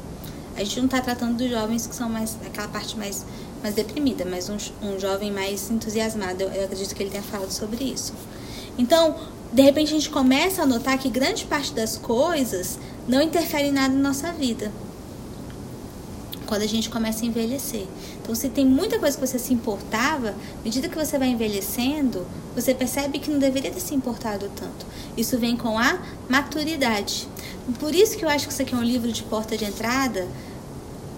[0.55, 3.25] A gente não tá tratando dos jovens que são mais aquela parte mais
[3.61, 6.43] mais deprimida, mas um, um jovem mais entusiasmado.
[6.43, 8.13] Eu, eu acredito que ele tenha falado sobre isso.
[8.77, 9.15] Então,
[9.51, 13.71] de repente a gente começa a notar que grande parte das coisas não interfere em
[13.71, 14.71] nada na nossa vida.
[16.47, 17.85] Quando a gente começa a envelhecer.
[18.21, 22.25] Então, se tem muita coisa que você se importava, à medida que você vai envelhecendo,
[22.55, 24.85] você percebe que não deveria ter se importado tanto.
[25.15, 27.27] Isso vem com a maturidade.
[27.79, 30.25] Por isso que eu acho que isso aqui é um livro de porta de entrada,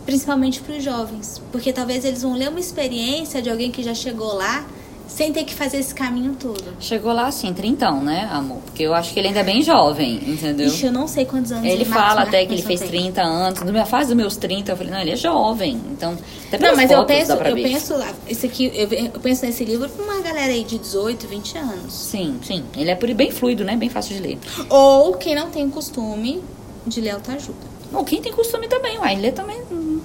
[0.05, 1.39] principalmente para os jovens.
[1.51, 4.65] Porque talvez eles vão ler uma experiência de alguém que já chegou lá
[5.09, 6.63] sem ter que fazer esse caminho todo.
[6.79, 8.59] Chegou lá assim, trintão, né, amor?
[8.65, 10.67] Porque eu acho que ele ainda é bem jovem, entendeu?
[10.67, 12.89] Ixi, eu não sei quantos anos Ele Marcos fala até que ele fez tem.
[12.89, 13.59] 30 anos.
[13.61, 15.81] Na fase dos meus 30, eu falei, não, ele é jovem.
[15.91, 16.17] Então,
[16.47, 17.63] até Não, mas eu penso, eu ver.
[17.63, 21.27] penso lá, isso aqui, eu, eu penso nesse livro pra uma galera aí de 18,
[21.27, 21.93] 20 anos.
[21.93, 22.63] Sim, sim.
[22.77, 23.75] Ele é por bem fluido, né?
[23.75, 24.39] Bem fácil de ler.
[24.69, 26.41] Ou quem não tem costume
[26.85, 27.69] de ler autoajuda.
[27.91, 29.59] Bom, quem tem costume também, uai, ler também.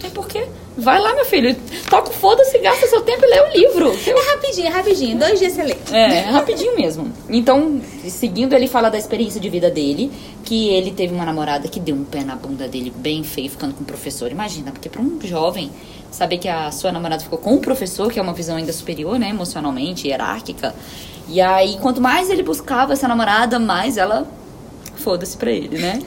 [0.04, 0.46] Tem porquê.
[0.76, 1.56] Vai lá, meu filho.
[1.88, 3.92] Toca o foda-se, gasta seu tempo e lê o livro.
[4.06, 5.18] É rapidinho, é rapidinho.
[5.18, 5.76] Dois dias você lê.
[5.92, 7.10] É, rapidinho mesmo.
[7.28, 10.12] Então, seguindo, ele fala da experiência de vida dele,
[10.44, 13.74] que ele teve uma namorada que deu um pé na bunda dele bem feio, ficando
[13.74, 14.30] com o professor.
[14.30, 15.70] Imagina, porque para um jovem
[16.10, 19.18] saber que a sua namorada ficou com o professor, que é uma visão ainda superior,
[19.18, 20.74] né, emocionalmente, hierárquica.
[21.28, 24.26] E aí, quanto mais ele buscava essa namorada, mais ela
[24.96, 26.00] foda-se pra ele, né?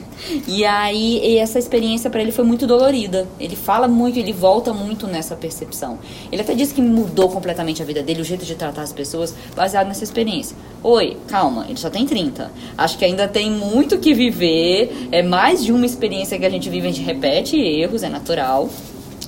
[0.46, 3.26] E aí, e essa experiência para ele foi muito dolorida.
[3.38, 5.98] Ele fala muito, ele volta muito nessa percepção.
[6.30, 9.34] Ele até diz que mudou completamente a vida dele, o jeito de tratar as pessoas,
[9.54, 10.56] baseado nessa experiência.
[10.82, 12.50] Oi, calma, ele só tem 30.
[12.76, 15.08] Acho que ainda tem muito que viver.
[15.12, 18.68] É mais de uma experiência que a gente vive, a gente repete erros, é natural.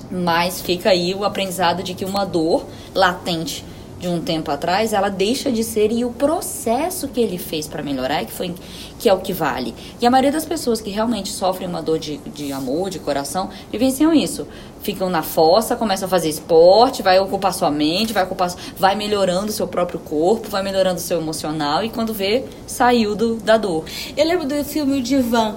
[0.09, 3.63] Mas fica aí o aprendizado de que uma dor latente
[4.01, 7.83] de um tempo atrás, ela deixa de ser e o processo que ele fez para
[7.83, 8.53] melhorar é que foi
[8.97, 9.73] que é o que vale.
[9.99, 13.49] E a maioria das pessoas que realmente sofrem uma dor de, de amor, de coração,
[13.71, 14.47] vivenciam isso.
[14.81, 19.51] Ficam na fossa, começam a fazer esporte, vai ocupar sua mente, vai ocupar, vai melhorando
[19.51, 23.85] seu próprio corpo, vai melhorando seu emocional e quando vê, saiu do, da dor.
[24.17, 25.55] Eu lembro do filme O Divã,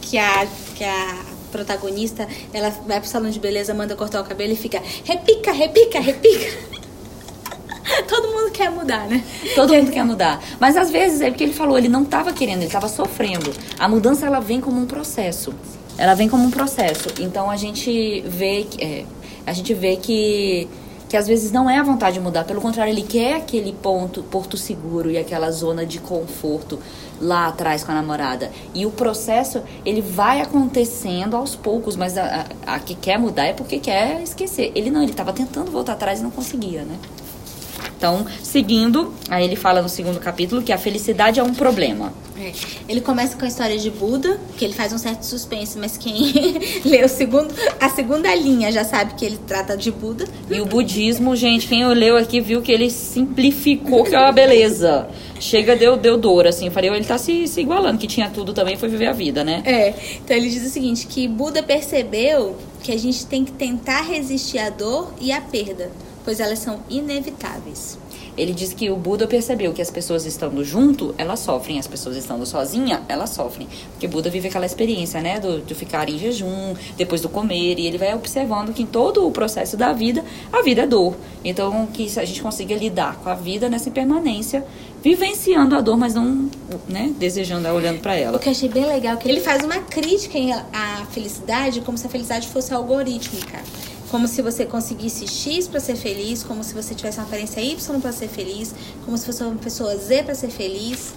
[0.00, 4.52] que a, que a protagonista, ela vai pro salão de beleza, manda cortar o cabelo
[4.52, 6.85] e fica repica, repica, repica.
[8.08, 9.24] Todo mundo quer mudar, né?
[9.54, 10.42] Todo mundo quer mudar.
[10.58, 13.52] Mas às vezes é porque ele falou, ele não estava querendo, ele estava sofrendo.
[13.78, 15.54] A mudança ela vem como um processo.
[15.98, 17.08] Ela vem como um processo.
[17.20, 19.04] Então a gente vê, é,
[19.46, 20.68] a gente vê que
[21.08, 24.24] que às vezes não é a vontade de mudar, pelo contrário, ele quer aquele ponto,
[24.24, 26.80] porto seguro e aquela zona de conforto
[27.20, 28.50] lá atrás com a namorada.
[28.74, 33.44] E o processo, ele vai acontecendo aos poucos, mas a, a, a que quer mudar
[33.46, 34.72] é porque quer esquecer.
[34.74, 36.98] Ele não, ele estava tentando voltar atrás e não conseguia, né?
[37.96, 42.12] Então, seguindo, aí ele fala no segundo capítulo que a felicidade é um problema.
[42.38, 42.52] É.
[42.86, 46.14] Ele começa com a história de Buda, que ele faz um certo suspense, mas quem
[46.84, 50.26] lê o segundo, a segunda linha já sabe que ele trata de Buda.
[50.50, 55.08] E o budismo, gente, quem leu aqui viu que ele simplificou, que é uma beleza.
[55.40, 56.68] Chega, deu, deu dor, assim.
[56.68, 59.62] Falei, ele tá se, se igualando, que tinha tudo também, foi viver a vida, né?
[59.64, 59.94] É.
[60.22, 64.58] Então ele diz o seguinte, que Buda percebeu que a gente tem que tentar resistir
[64.58, 65.90] à dor e à perda
[66.26, 67.96] pois elas são inevitáveis.
[68.36, 72.16] Ele diz que o Buda percebeu que as pessoas estando junto, elas sofrem, as pessoas
[72.16, 73.68] estando sozinha, elas sofrem.
[73.92, 77.86] Porque Buda vive aquela experiência, né, do, de ficar em jejum, depois do comer, e
[77.86, 81.14] ele vai observando que em todo o processo da vida, a vida é dor.
[81.44, 84.66] Então, que a gente consiga lidar com a vida nessa impermanência,
[85.02, 86.50] vivenciando a dor, mas não,
[86.88, 88.36] né, desejando, olhando para ela.
[88.36, 90.38] O que eu achei bem legal é que ele faz uma crítica
[90.72, 93.62] à felicidade, como se a felicidade fosse algorítmica
[94.10, 98.00] como se você conseguisse X para ser feliz, como se você tivesse uma aparência Y
[98.00, 101.14] para ser feliz, como se fosse uma pessoa Z para ser feliz.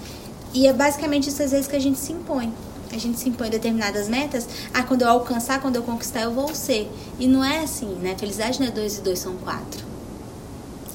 [0.54, 2.52] E é basicamente isso às vezes que a gente se impõe.
[2.91, 4.47] A gente se impõe determinadas metas.
[4.73, 6.89] Ah, quando eu alcançar, quando eu conquistar, eu vou ser.
[7.19, 8.15] E não é assim, né?
[8.17, 9.86] Felicidade não é dois e dois são quatro.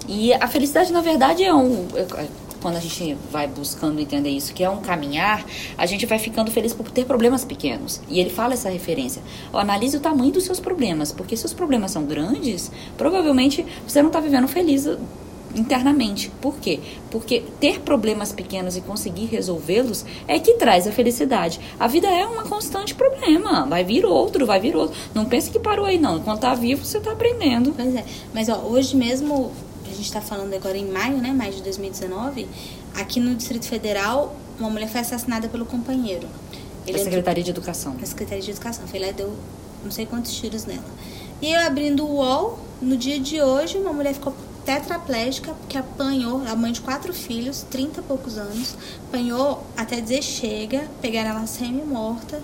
[0.08, 1.86] E a felicidade, na verdade, é um
[2.64, 5.44] quando a gente vai buscando entender isso, que é um caminhar,
[5.76, 8.00] a gente vai ficando feliz por ter problemas pequenos.
[8.08, 9.20] E ele fala essa referência.
[9.52, 14.06] Analise o tamanho dos seus problemas, porque se os problemas são grandes, provavelmente você não
[14.06, 14.88] está vivendo feliz
[15.54, 16.32] internamente.
[16.40, 16.80] Por quê?
[17.10, 21.60] Porque ter problemas pequenos e conseguir resolvê-los é que traz a felicidade.
[21.78, 23.66] A vida é uma constante problema.
[23.66, 24.96] Vai vir outro, vai vir outro.
[25.14, 26.16] Não pense que parou aí, não.
[26.16, 27.74] Enquanto tá vivo, você tá aprendendo.
[27.76, 28.06] Pois é.
[28.32, 29.52] Mas ó, hoje mesmo
[29.94, 32.46] gente está falando agora em maio, né, maio de 2019,
[32.94, 36.28] aqui no Distrito Federal, uma mulher foi assassinada pelo companheiro.
[36.86, 37.96] Ele da Secretaria de Educação.
[37.96, 38.86] Da Secretaria de Educação.
[38.86, 39.34] Foi lá e deu
[39.82, 40.84] não sei quantos tiros nela.
[41.40, 46.42] E eu abrindo o UOL, no dia de hoje, uma mulher ficou tetraplégica porque apanhou,
[46.46, 48.76] a mãe de quatro filhos, 30 e poucos anos,
[49.08, 52.40] apanhou até dizer chega, pegaram ela semi-morta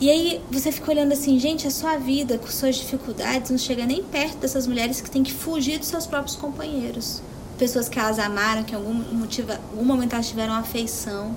[0.00, 3.86] e aí você fica olhando assim, gente, a sua vida com suas dificuldades não chega
[3.86, 7.22] nem perto dessas mulheres que têm que fugir dos seus próprios companheiros.
[7.58, 11.34] Pessoas que elas amaram, que em algum, motivo, algum momento elas tiveram afeição.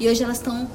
[0.00, 0.68] E hoje elas estão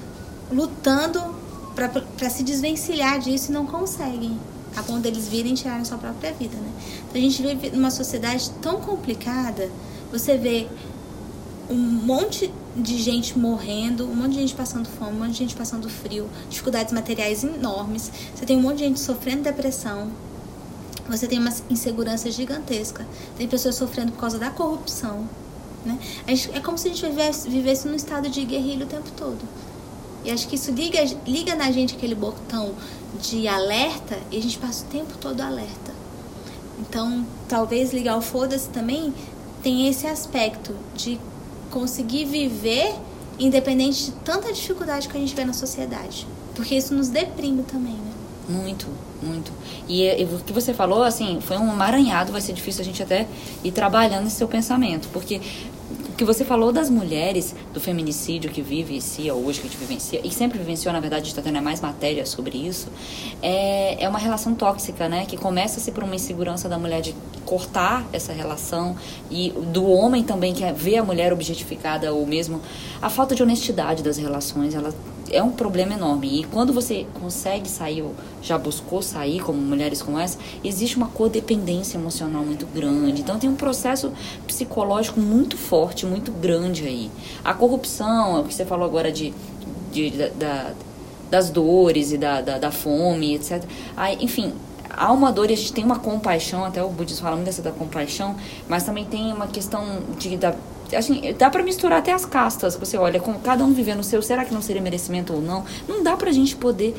[0.51, 1.35] lutando
[1.75, 4.39] para se desvencilhar disso e não conseguem.
[4.75, 6.71] A ponto deles virem e tirarem sua própria vida, né?
[7.09, 9.69] Então a gente vive numa sociedade tão complicada.
[10.11, 10.67] Você vê
[11.69, 15.55] um monte de gente morrendo, um monte de gente passando fome, um monte de gente
[15.55, 18.11] passando frio, dificuldades materiais enormes.
[18.35, 20.09] Você tem um monte de gente sofrendo depressão.
[21.09, 23.05] Você tem uma insegurança gigantesca.
[23.37, 25.27] Tem pessoas sofrendo por causa da corrupção.
[25.85, 25.97] Né?
[26.53, 29.39] É como se a gente vivesse, vivesse num estado de guerrilha o tempo todo.
[30.23, 32.73] E acho que isso liga, liga na gente aquele botão
[33.21, 35.95] de alerta e a gente passa o tempo todo alerta.
[36.79, 39.13] Então, talvez ligar o foda-se também
[39.63, 41.19] tem esse aspecto de
[41.77, 42.95] conseguir viver
[43.37, 46.25] independente de tanta dificuldade que a gente vê na sociedade.
[46.55, 48.11] Porque isso nos deprime também, né?
[48.49, 48.87] Muito,
[49.21, 49.51] muito.
[49.87, 53.03] E, e o que você falou, assim, foi um emaranhado, vai ser difícil a gente
[53.03, 53.27] até
[53.63, 55.07] ir trabalhando esse seu pensamento.
[55.13, 55.39] Porque
[56.17, 60.31] que você falou das mulheres, do feminicídio que vivencia hoje, que a gente vivencia, e
[60.31, 62.87] sempre vivenciou, na verdade, a gente está tendo mais matéria sobre isso,
[63.41, 65.25] é, é uma relação tóxica, né?
[65.27, 68.95] Que começa-se por uma insegurança da mulher de cortar essa relação,
[69.29, 72.61] e do homem também, que é vê a mulher objetificada, ou mesmo
[72.99, 74.93] a falta de honestidade das relações, ela
[75.31, 76.41] é um problema enorme.
[76.41, 81.07] E quando você consegue sair, ou já buscou sair, como mulheres como essa, existe uma
[81.07, 83.21] codependência emocional muito grande.
[83.21, 84.11] Então tem um processo
[84.45, 87.11] psicológico muito forte, muito grande aí.
[87.43, 89.33] A corrupção, é o que você falou agora de,
[89.91, 90.71] de da,
[91.29, 93.63] das dores e da, da, da fome, etc.
[93.95, 94.53] Aí, enfim,
[94.89, 97.61] há uma dor e a gente tem uma compaixão, até o budismo fala muito dessa
[97.61, 98.35] da compaixão,
[98.67, 99.83] mas também tem uma questão
[100.17, 100.55] de, da
[100.95, 102.75] assim, dá para misturar até as castas.
[102.75, 105.65] Você olha, como cada um vivendo o seu, será que não seria merecimento ou não?
[105.87, 106.95] Não dá pra gente poder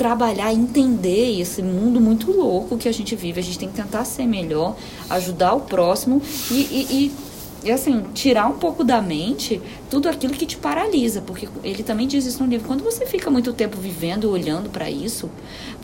[0.00, 3.38] trabalhar, entender esse mundo muito louco que a gente vive.
[3.38, 4.74] A gente tem que tentar ser melhor,
[5.10, 7.12] ajudar o próximo e, e, e,
[7.64, 12.06] e assim, tirar um pouco da mente tudo aquilo que te paralisa, porque ele também
[12.06, 12.66] diz isso no livro.
[12.66, 15.28] Quando você fica muito tempo vivendo, olhando para isso,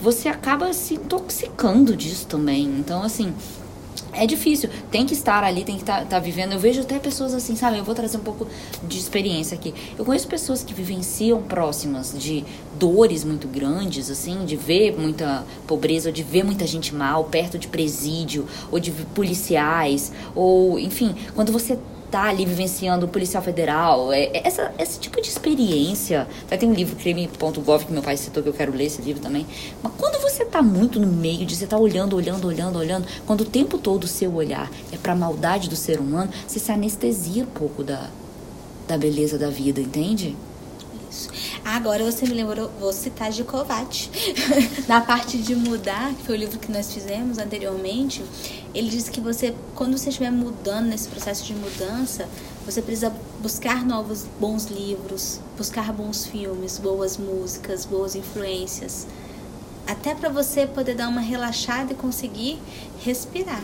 [0.01, 2.65] você acaba se intoxicando disso também.
[2.65, 3.31] Então, assim,
[4.17, 6.53] é difícil, tem que estar ali, tem que estar tá, tá vivendo.
[6.53, 7.77] Eu vejo até pessoas assim, sabe?
[7.77, 8.47] Eu vou trazer um pouco
[8.83, 9.73] de experiência aqui.
[9.97, 12.43] Eu conheço pessoas que vivenciam próximas de
[12.77, 17.57] dores muito grandes, assim, de ver muita pobreza, ou de ver muita gente mal perto
[17.57, 21.77] de presídio, ou de policiais, ou enfim, quando você
[22.09, 26.27] tá ali vivenciando o policial federal, é, é, essa, esse tipo de experiência.
[26.45, 29.21] Até tem um livro, crime.gov, que meu pai citou, que eu quero ler esse livro
[29.21, 29.45] também.
[29.83, 33.41] Mas quando você tá muito no meio de você tá olhando, olhando, olhando, olhando, quando
[33.41, 37.43] o tempo todo o seu olhar é pra maldade do ser humano, você se anestesia
[37.43, 38.09] um pouco da,
[38.87, 40.35] da beleza da vida, entende?
[41.09, 41.29] Isso.
[41.63, 43.43] Agora você me lembrou, vou citar de.
[44.87, 48.23] Na parte de mudar, que foi o livro que nós fizemos anteriormente,
[48.73, 52.27] ele diz que você, quando você estiver mudando nesse processo de mudança,
[52.65, 59.07] você precisa buscar novos bons livros, buscar bons filmes, boas músicas, boas influências,
[59.87, 62.59] até para você poder dar uma relaxada e conseguir
[63.03, 63.63] respirar,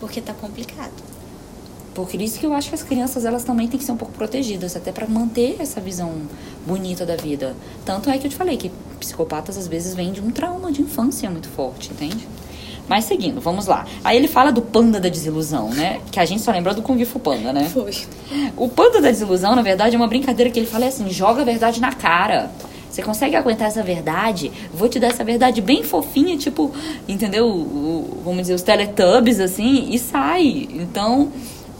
[0.00, 1.09] porque tá complicado.
[1.94, 4.14] Por isso que eu acho que as crianças elas também têm que ser um pouco
[4.14, 6.12] protegidas, até para manter essa visão
[6.66, 7.54] bonita da vida.
[7.84, 10.82] Tanto é que eu te falei que psicopatas às vezes vêm de um trauma de
[10.82, 12.26] infância muito forte, entende?
[12.90, 13.86] Mas seguindo, vamos lá.
[14.02, 16.00] Aí ele fala do panda da desilusão, né?
[16.10, 17.68] Que a gente só lembrou do Kung Fu Panda, né?
[17.68, 17.92] Foi.
[18.56, 21.44] O panda da desilusão, na verdade, é uma brincadeira que ele fala assim: joga a
[21.44, 22.50] verdade na cara.
[22.90, 24.50] Você consegue aguentar essa verdade?
[24.74, 26.72] Vou te dar essa verdade bem fofinha, tipo,
[27.06, 27.46] entendeu?
[27.46, 30.68] O, vamos dizer, os Teletubbies, assim, e sai.
[30.72, 31.30] Então,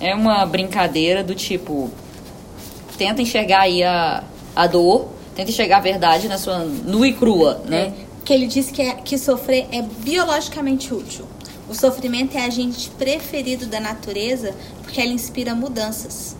[0.01, 1.91] é uma brincadeira do tipo.
[2.97, 4.25] Tenta enxergar aí a,
[4.57, 7.87] a dor, tenta enxergar a verdade na sua nua e crua, né?
[7.87, 7.93] É,
[8.25, 11.27] que ele diz que, é, que sofrer é biologicamente útil.
[11.69, 16.37] O sofrimento é agente preferido da natureza porque ela inspira mudanças.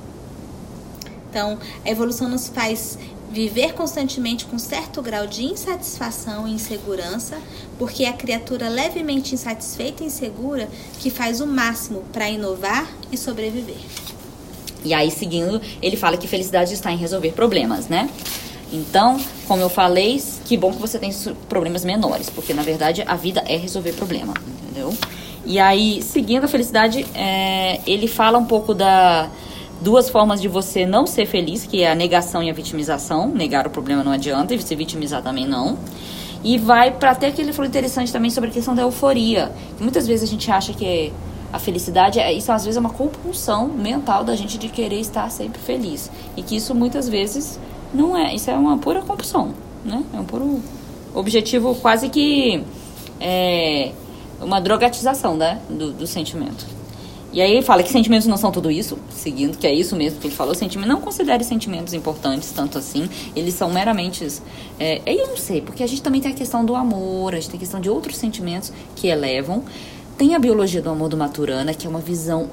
[1.31, 2.99] Então, a evolução nos faz
[3.31, 7.39] viver constantemente com certo grau de insatisfação e insegurança,
[7.79, 13.17] porque é a criatura levemente insatisfeita e insegura que faz o máximo para inovar e
[13.17, 13.79] sobreviver.
[14.85, 18.11] E aí, seguindo, ele fala que felicidade está em resolver problemas, né?
[18.73, 21.13] Então, como eu falei, que bom que você tem
[21.49, 24.95] problemas menores, porque na verdade a vida é resolver problema, entendeu?
[25.45, 29.29] E aí, seguindo a felicidade, é, ele fala um pouco da
[29.81, 33.29] duas formas de você não ser feliz, que é a negação e a vitimização.
[33.29, 35.79] Negar o problema não adianta, e se vitimizar também não.
[36.43, 39.53] E vai para até que ele falou interessante também sobre a questão da euforia.
[39.77, 41.13] Que muitas vezes a gente acha que
[41.53, 45.29] a felicidade é isso às vezes é uma compulsão mental da gente de querer estar
[45.31, 47.59] sempre feliz e que isso muitas vezes
[47.93, 49.53] não é isso é uma pura compulsão
[49.85, 50.61] né é um puro
[51.13, 52.63] objetivo quase que
[53.21, 53.93] é
[54.41, 56.65] uma drogatização né do, do sentimento
[57.33, 60.19] e aí ele fala que sentimentos não são tudo isso, seguindo que é isso mesmo
[60.19, 60.55] que ele falou.
[60.55, 63.09] Sentimento, não considere sentimentos importantes tanto assim.
[63.37, 64.27] Eles são meramente.
[64.79, 67.51] É, eu não sei, porque a gente também tem a questão do amor, a gente
[67.51, 69.63] tem a questão de outros sentimentos que elevam.
[70.19, 72.51] Tem a biologia do amor do Maturana, que é uma visão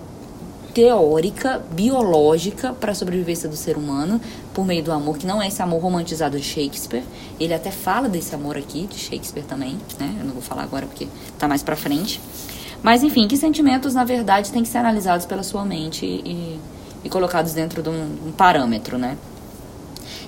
[0.78, 4.22] teórica, biológica para a sobrevivência do ser humano
[4.54, 7.04] por meio do amor, que não é esse amor romantizado de Shakespeare.
[7.40, 10.16] Ele até fala desse amor aqui, de Shakespeare também, né?
[10.20, 11.08] Eu não vou falar agora porque
[11.40, 12.22] tá mais para frente.
[12.84, 16.60] Mas enfim, que sentimentos na verdade têm que ser analisados pela sua mente e,
[17.04, 19.18] e colocados dentro de um, um parâmetro, né?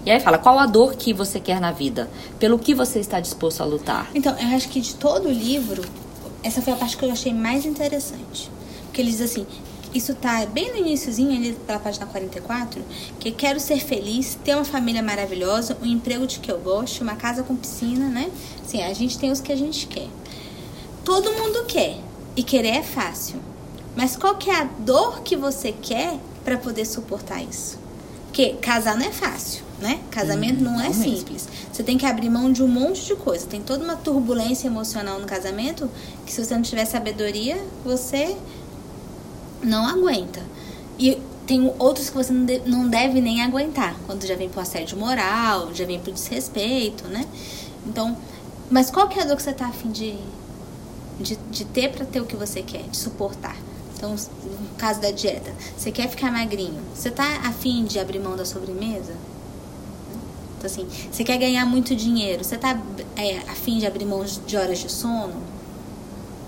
[0.06, 2.10] E aí fala, qual a dor que você quer na vida?
[2.40, 4.10] Pelo que você está disposto a lutar?
[4.16, 5.84] Então, eu acho que de todo o livro,
[6.42, 8.50] essa foi a parte que eu achei mais interessante.
[8.86, 9.46] Porque ele diz assim,
[9.94, 12.84] isso tá bem no iníciozinho, ali pela página 44,
[13.20, 17.16] que quero ser feliz, ter uma família maravilhosa, um emprego de que eu gosto, uma
[17.16, 18.30] casa com piscina, né?
[18.66, 20.08] Sim, a gente tem os que a gente quer.
[21.04, 21.98] Todo mundo quer,
[22.36, 23.40] e querer é fácil.
[23.96, 27.78] Mas qual que é a dor que você quer para poder suportar isso?
[28.28, 30.00] Porque casar não é fácil, né?
[30.12, 31.04] Casamento não é não mesmo.
[31.18, 31.48] simples.
[31.72, 33.46] Você tem que abrir mão de um monte de coisa.
[33.48, 35.90] Tem toda uma turbulência emocional no casamento
[36.26, 38.38] que se você não tiver sabedoria, você
[39.64, 40.42] não aguenta.
[40.98, 43.96] E tem outros que você não, de- não deve nem aguentar.
[44.06, 47.26] Quando já vem pro assédio moral, já vem pro desrespeito, né?
[47.88, 48.16] Então,
[48.70, 50.16] mas qual que é a dor que você tá afim de,
[51.20, 53.56] de, de ter pra ter o que você quer, de suportar?
[53.96, 58.36] Então, no caso da dieta, você quer ficar magrinho, você tá afim de abrir mão
[58.36, 59.14] da sobremesa?
[60.58, 62.80] Então, assim, você quer ganhar muito dinheiro, você tá
[63.18, 65.36] é, afim de abrir mão de horas de sono?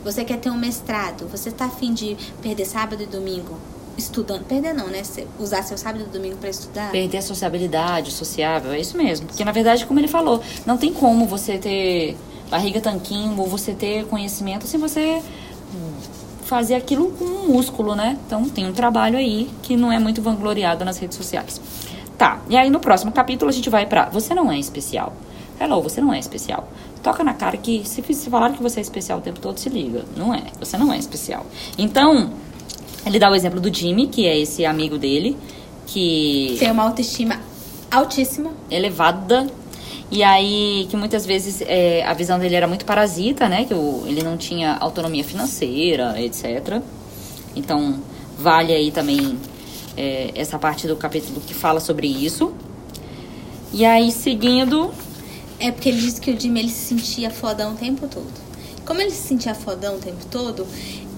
[0.04, 3.58] Você quer ter um mestrado, você tá afim de perder sábado e domingo
[3.98, 4.46] estudando?
[4.46, 5.02] Perder não, né?
[5.38, 6.92] Usar seu sábado e domingo pra estudar?
[6.92, 9.28] Perder a sociabilidade, sociável, é isso mesmo.
[9.28, 12.18] Porque na verdade, como ele falou, não tem como você ter
[12.52, 15.24] barriga tanquinho ou você ter conhecimento se você
[16.44, 18.20] fazer aquilo com um músculo, né?
[18.28, 21.62] Então tem um trabalho aí que não é muito vangloriado nas redes sociais.
[22.18, 25.14] Tá, e aí no próximo capítulo a gente vai pra Você não é especial.
[25.60, 26.68] Hello, você não é especial.
[27.02, 29.70] Toca na cara que se, se falar que você é especial o tempo todo, se
[29.70, 30.04] liga.
[30.18, 31.46] Não é, você não é especial.
[31.78, 32.32] Então,
[33.06, 35.38] ele dá o exemplo do Jimmy, que é esse amigo dele,
[35.88, 37.40] que Tem uma autoestima
[37.90, 38.52] altíssima.
[38.70, 39.48] elevada.
[40.12, 43.64] E aí, que muitas vezes é, a visão dele era muito parasita, né?
[43.64, 46.82] Que o, ele não tinha autonomia financeira, etc.
[47.56, 48.02] Então,
[48.38, 49.40] vale aí também
[49.96, 52.54] é, essa parte do capítulo que fala sobre isso.
[53.72, 54.92] E aí, seguindo,
[55.62, 58.34] É porque ele disse que o Jimmy ele se sentia fodão o tempo todo.
[58.84, 60.66] Como ele se sentia fodão o tempo todo,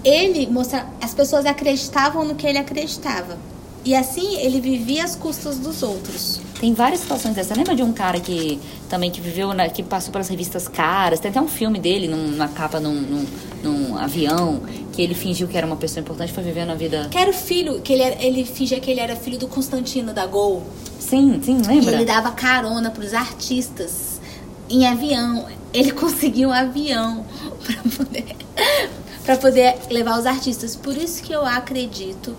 [0.03, 3.37] ele mostra, as pessoas acreditavam no que ele acreditava.
[3.85, 6.39] E assim ele vivia às custas dos outros.
[6.59, 7.49] tem várias situações dessas.
[7.49, 8.57] Você lembra de um cara que
[8.89, 11.19] também que viveu, na, que passou pelas revistas caras?
[11.19, 13.25] Tem até um filme dele num- numa capa num, num,
[13.61, 14.61] num avião,
[14.93, 17.09] que ele fingiu que era uma pessoa importante, foi vivendo a vida.
[17.11, 20.13] Que era o filho, que ele, era- ele fingia que ele era filho do Constantino
[20.13, 20.63] da Gol.
[20.97, 21.95] Sim, sim, E lembra?
[21.95, 24.21] ele dava carona pros artistas
[24.69, 25.45] em avião.
[25.73, 27.25] Ele conseguiu um avião
[27.65, 28.35] pra poder,
[29.25, 30.73] pra poder levar os artistas.
[30.73, 32.33] Por isso que eu acredito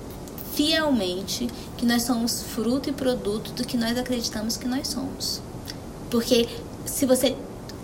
[0.54, 5.40] fielmente que nós somos fruto e produto do que nós acreditamos que nós somos.
[6.10, 6.48] Porque
[6.86, 7.36] se você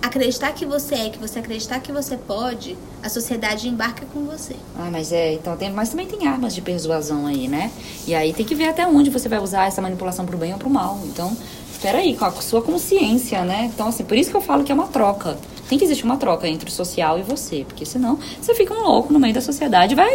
[0.02, 4.56] acreditar que você é, que você acreditar que você pode, a sociedade embarca com você.
[4.78, 7.70] Ah, mas é, então tem, mas também tem armas de persuasão aí, né?
[8.06, 10.58] E aí tem que ver até onde você vai usar essa manipulação pro bem ou
[10.58, 10.98] pro mal.
[11.04, 11.36] Então,
[11.70, 13.70] espera aí, com a sua consciência, né?
[13.74, 15.36] Então, assim, por isso que eu falo que é uma troca.
[15.70, 18.82] Tem que existir uma troca entre o social e você, porque senão você fica um
[18.82, 20.10] louco no meio da sociedade vai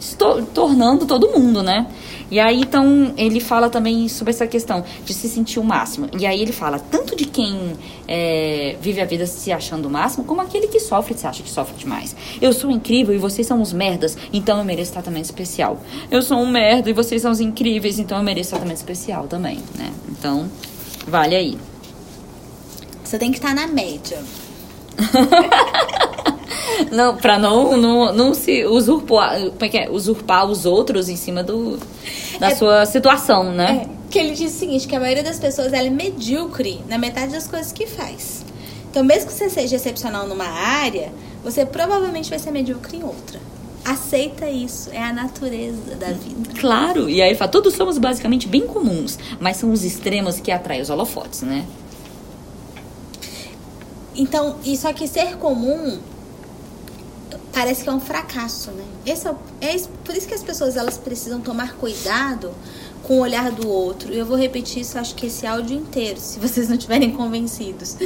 [0.00, 1.86] se to- tornando todo mundo, né?
[2.28, 6.08] E aí, então, ele fala também sobre essa questão de se sentir o máximo.
[6.18, 7.74] E aí ele fala tanto de quem
[8.08, 11.50] é, vive a vida se achando o máximo, como aquele que sofre se acha que
[11.50, 12.16] sofre demais.
[12.42, 15.80] Eu sou incrível e vocês são uns merdas, então eu mereço tratamento especial.
[16.10, 19.60] Eu sou um merda e vocês são os incríveis, então eu mereço tratamento especial também,
[19.78, 19.92] né?
[20.10, 20.50] Então,
[21.06, 21.56] vale aí.
[23.04, 24.18] Você tem que estar na média.
[26.90, 29.90] Não, pra não, não, não se usurpar, como é que é?
[29.90, 31.78] usurpar os outros em cima do,
[32.38, 33.86] da É- sua situação, né?
[33.86, 36.98] É, que ele diz o seguinte, que a maioria das pessoas ela é medíocre na
[36.98, 38.44] metade das coisas que faz.
[38.90, 43.40] Então, mesmo que você seja excepcional numa área, você provavelmente vai ser medíocre em outra.
[43.84, 46.58] Aceita isso, é a natureza da vida.
[46.60, 50.50] Claro, e aí ele fala, todos somos basicamente bem comuns, mas são os extremos que
[50.50, 51.64] atraem os holofotes, né?
[54.16, 55.98] Então, e só que ser comum
[57.52, 58.84] parece que é um fracasso, né?
[59.06, 62.52] Esse é, é por isso que as pessoas elas precisam tomar cuidado
[63.02, 64.12] com o olhar do outro.
[64.12, 67.96] E eu vou repetir isso, acho que esse áudio inteiro, se vocês não estiverem convencidos.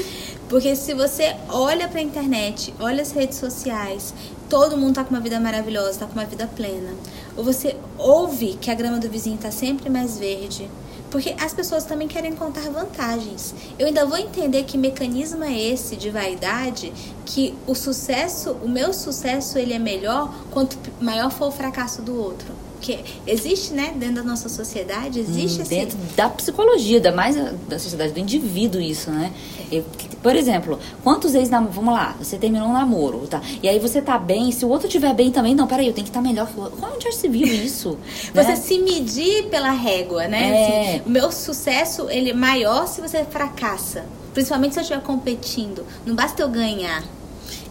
[0.48, 4.14] Porque se você olha pra internet, olha as redes sociais,
[4.48, 6.94] todo mundo tá com uma vida maravilhosa, tá com uma vida plena.
[7.36, 10.68] Ou você ouve que a grama do vizinho tá sempre mais verde.
[11.10, 13.54] Porque as pessoas também querem contar vantagens.
[13.78, 16.92] Eu ainda vou entender que mecanismo é esse de vaidade
[17.26, 22.14] que o sucesso, o meu sucesso, ele é melhor quanto maior for o fracasso do
[22.16, 22.46] outro.
[22.76, 25.68] Porque existe, né, dentro da nossa sociedade, existe Hum, esse...
[25.70, 27.36] dentro da psicologia, da mais
[27.68, 29.32] da sociedade, do indivíduo isso, né?
[29.70, 29.84] Eu-
[30.22, 33.40] por exemplo, quantos ex namoros vamos lá, você terminou um namoro, tá?
[33.62, 36.04] E aí você tá bem, se o outro tiver bem também, não, peraí, eu tenho
[36.04, 36.78] que estar melhor que o outro.
[36.82, 37.98] Onde já se viu isso?
[38.34, 38.56] Você né?
[38.56, 40.50] se medir pela régua, né?
[40.50, 40.94] É.
[40.96, 44.04] Assim, o meu sucesso, ele é maior se você fracassa.
[44.32, 45.84] Principalmente se eu estiver competindo.
[46.06, 47.02] Não basta eu ganhar.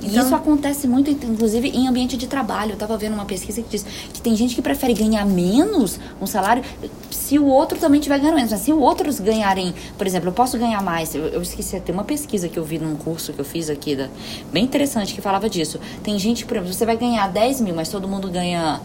[0.01, 2.71] E Então- isso acontece muito, inclusive, em ambiente de trabalho.
[2.71, 6.27] Eu tava vendo uma pesquisa que diz que tem gente que prefere ganhar menos um
[6.27, 6.63] salário
[7.09, 8.51] se o outro também tiver ganhando menos.
[8.51, 11.13] Mas se os outros ganharem, por exemplo, eu posso ganhar mais.
[11.13, 13.95] Eu, eu esqueci, tem uma pesquisa que eu vi num curso que eu fiz aqui,
[13.95, 14.07] da,
[14.51, 15.79] bem interessante, que falava disso.
[16.03, 18.79] Tem gente que, por exemplo, você vai ganhar 10 mil, mas todo mundo ganha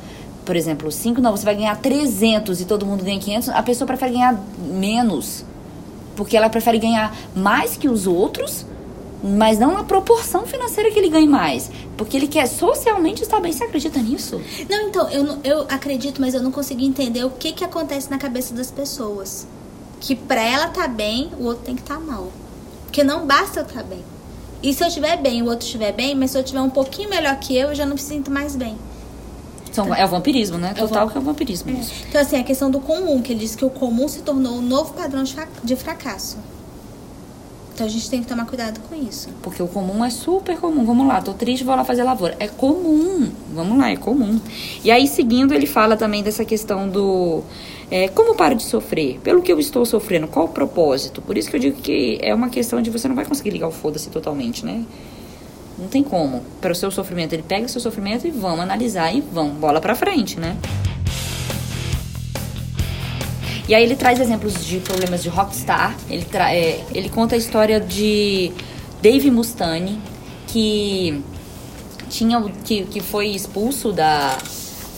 [0.44, 3.86] por exemplo, 5, não, você vai ganhar 300 e todo mundo ganha 500, a pessoa
[3.86, 5.42] prefere ganhar menos.
[6.14, 8.66] Porque ela prefere ganhar mais que os outros,
[9.26, 11.70] mas não na proporção financeira que ele ganhe mais.
[11.96, 13.50] Porque ele quer socialmente estar bem.
[13.50, 14.38] Você acredita nisso?
[14.68, 18.18] Não, então, eu, eu acredito, mas eu não consegui entender o que que acontece na
[18.18, 19.46] cabeça das pessoas.
[19.98, 22.30] Que pra ela tá bem, o outro tem que estar mal.
[22.84, 24.04] Porque não basta eu estar bem.
[24.62, 27.08] E se eu estiver bem, o outro estiver bem, mas se eu estiver um pouquinho
[27.08, 28.76] melhor que eu, eu já não me sinto mais bem.
[29.72, 30.72] São, é o vampirismo, né?
[30.76, 31.70] É Total que é o vampirismo.
[31.70, 31.94] isso.
[32.08, 34.62] Então, assim, a questão do comum, que ele diz que o comum se tornou o
[34.62, 35.24] novo padrão
[35.64, 36.36] de fracasso.
[37.74, 39.28] Então a gente tem que tomar cuidado com isso.
[39.42, 40.84] Porque o comum é super comum.
[40.84, 42.36] Vamos lá, tô triste, vou lá fazer lavoura.
[42.38, 43.28] É comum.
[43.52, 44.40] Vamos lá, é comum.
[44.84, 47.42] E aí, seguindo, ele fala também dessa questão do.
[47.90, 49.18] é, como paro de sofrer?
[49.24, 51.20] Pelo que eu estou sofrendo, qual o propósito?
[51.20, 53.66] Por isso que eu digo que é uma questão de você não vai conseguir ligar
[53.66, 54.84] o foda-se totalmente, né?
[55.76, 56.42] Não tem como.
[56.60, 59.80] Para o seu sofrimento, ele pega o seu sofrimento e vamos analisar e vamos, bola
[59.80, 60.56] pra frente, né?
[63.66, 65.96] E aí ele traz exemplos de problemas de rockstar.
[66.08, 68.52] Ele, é, ele conta a história de
[69.00, 70.00] Dave Mustaine,
[70.46, 71.22] que
[72.10, 74.36] tinha que, que foi expulso da,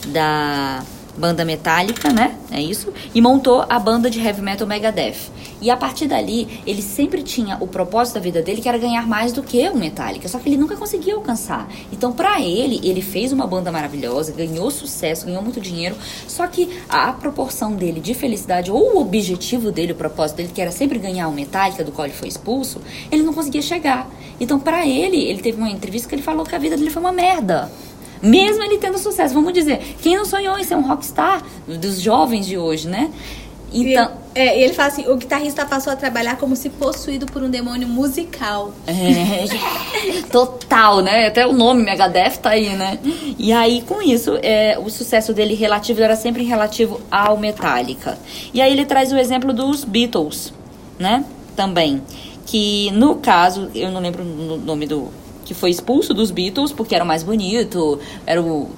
[0.08, 0.82] da
[1.16, 2.36] banda metálica, né?
[2.50, 2.92] É isso.
[3.14, 5.30] E montou a banda de heavy metal Megadeth.
[5.60, 9.06] E a partir dali, ele sempre tinha o propósito da vida dele, que era ganhar
[9.06, 10.28] mais do que o Metallica.
[10.28, 11.68] Só que ele nunca conseguia alcançar.
[11.90, 15.96] Então, pra ele, ele fez uma banda maravilhosa, ganhou sucesso, ganhou muito dinheiro.
[16.28, 20.60] Só que a proporção dele de felicidade, ou o objetivo dele, o propósito dele, que
[20.60, 24.10] era sempre ganhar o Metallica, do qual ele foi expulso, ele não conseguia chegar.
[24.38, 27.00] Então, pra ele, ele teve uma entrevista que ele falou que a vida dele foi
[27.00, 27.70] uma merda.
[28.22, 32.46] Mesmo ele tendo sucesso, vamos dizer, quem não sonhou em ser um rockstar dos jovens
[32.46, 33.10] de hoje, né?
[33.72, 37.26] Então, E, é, e ele fala assim: o guitarrista passou a trabalhar como se possuído
[37.26, 38.72] por um demônio musical.
[38.86, 41.26] É, total, né?
[41.26, 42.98] Até o nome Megadeth tá aí, né?
[43.38, 48.16] E aí, com isso, é, o sucesso dele relativo era sempre relativo ao Metallica.
[48.54, 50.54] E aí ele traz o exemplo dos Beatles,
[50.98, 51.24] né?
[51.54, 52.02] Também.
[52.46, 55.10] Que no caso, eu não lembro o nome do.
[55.46, 58.68] Que foi expulso dos Beatles porque era o mais bonito, era o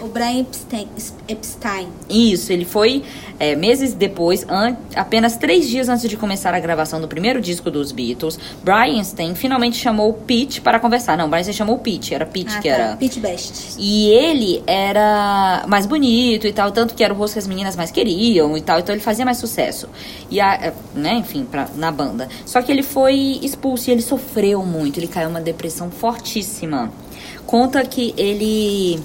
[0.00, 0.88] O Brian Epstein.
[1.28, 1.88] Epstein.
[2.08, 3.02] isso, ele foi
[3.38, 4.46] é, meses depois,
[4.94, 9.34] apenas três dias antes de começar a gravação do primeiro disco dos Beatles, Brian Stein
[9.34, 11.16] finalmente chamou o Pete para conversar.
[11.16, 12.74] Não, Brian Stein chamou o Pete, era Pete Ah, que tá.
[12.74, 12.96] era.
[12.96, 13.76] Pete Best.
[13.78, 17.76] E ele era mais bonito e tal, tanto que era o rosto que as meninas
[17.76, 19.88] mais queriam e tal, então ele fazia mais sucesso.
[20.30, 22.28] E a, é, né, enfim, pra, na banda.
[22.46, 26.90] Só que ele foi expulso e ele sofreu muito, ele caiu em uma depressão fortíssima.
[27.46, 29.00] Conta que ele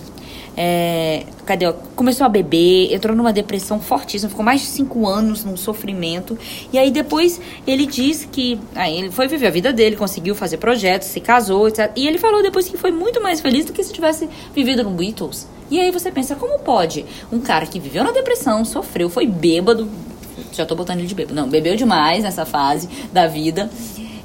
[0.59, 1.67] é, cadê?
[1.67, 1.73] ó?
[1.95, 6.35] Começou a beber, entrou numa depressão fortíssima, ficou mais de cinco anos num sofrimento.
[6.73, 8.59] E aí depois ele diz que.
[8.73, 11.91] Aí ele foi viver a vida dele, conseguiu fazer projetos, se casou, etc.
[11.95, 14.89] E ele falou depois que foi muito mais feliz do que se tivesse vivido no
[14.89, 15.47] Beatles.
[15.69, 19.87] E aí você pensa, como pode um cara que viveu na depressão, sofreu, foi bêbado.
[20.53, 21.35] Já tô botando ele de bêbado.
[21.35, 23.69] Não, bebeu demais nessa fase da vida.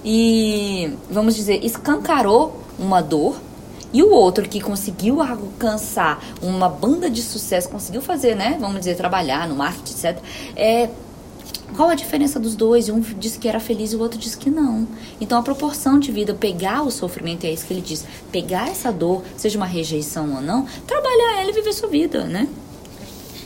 [0.03, 3.37] E, vamos dizer, escancarou uma dor
[3.93, 8.57] e o outro que conseguiu alcançar uma banda de sucesso, conseguiu fazer, né?
[8.59, 10.18] Vamos dizer, trabalhar no marketing, etc.
[10.57, 10.88] É,
[11.76, 12.88] qual a diferença dos dois?
[12.88, 14.86] Um disse que era feliz e o outro disse que não.
[15.20, 18.93] Então a proporção de vida, pegar o sofrimento, é isso que ele diz, pegar essa
[18.93, 22.49] dor, seja uma rejeição ou não, trabalhar ela e viver sua vida, né?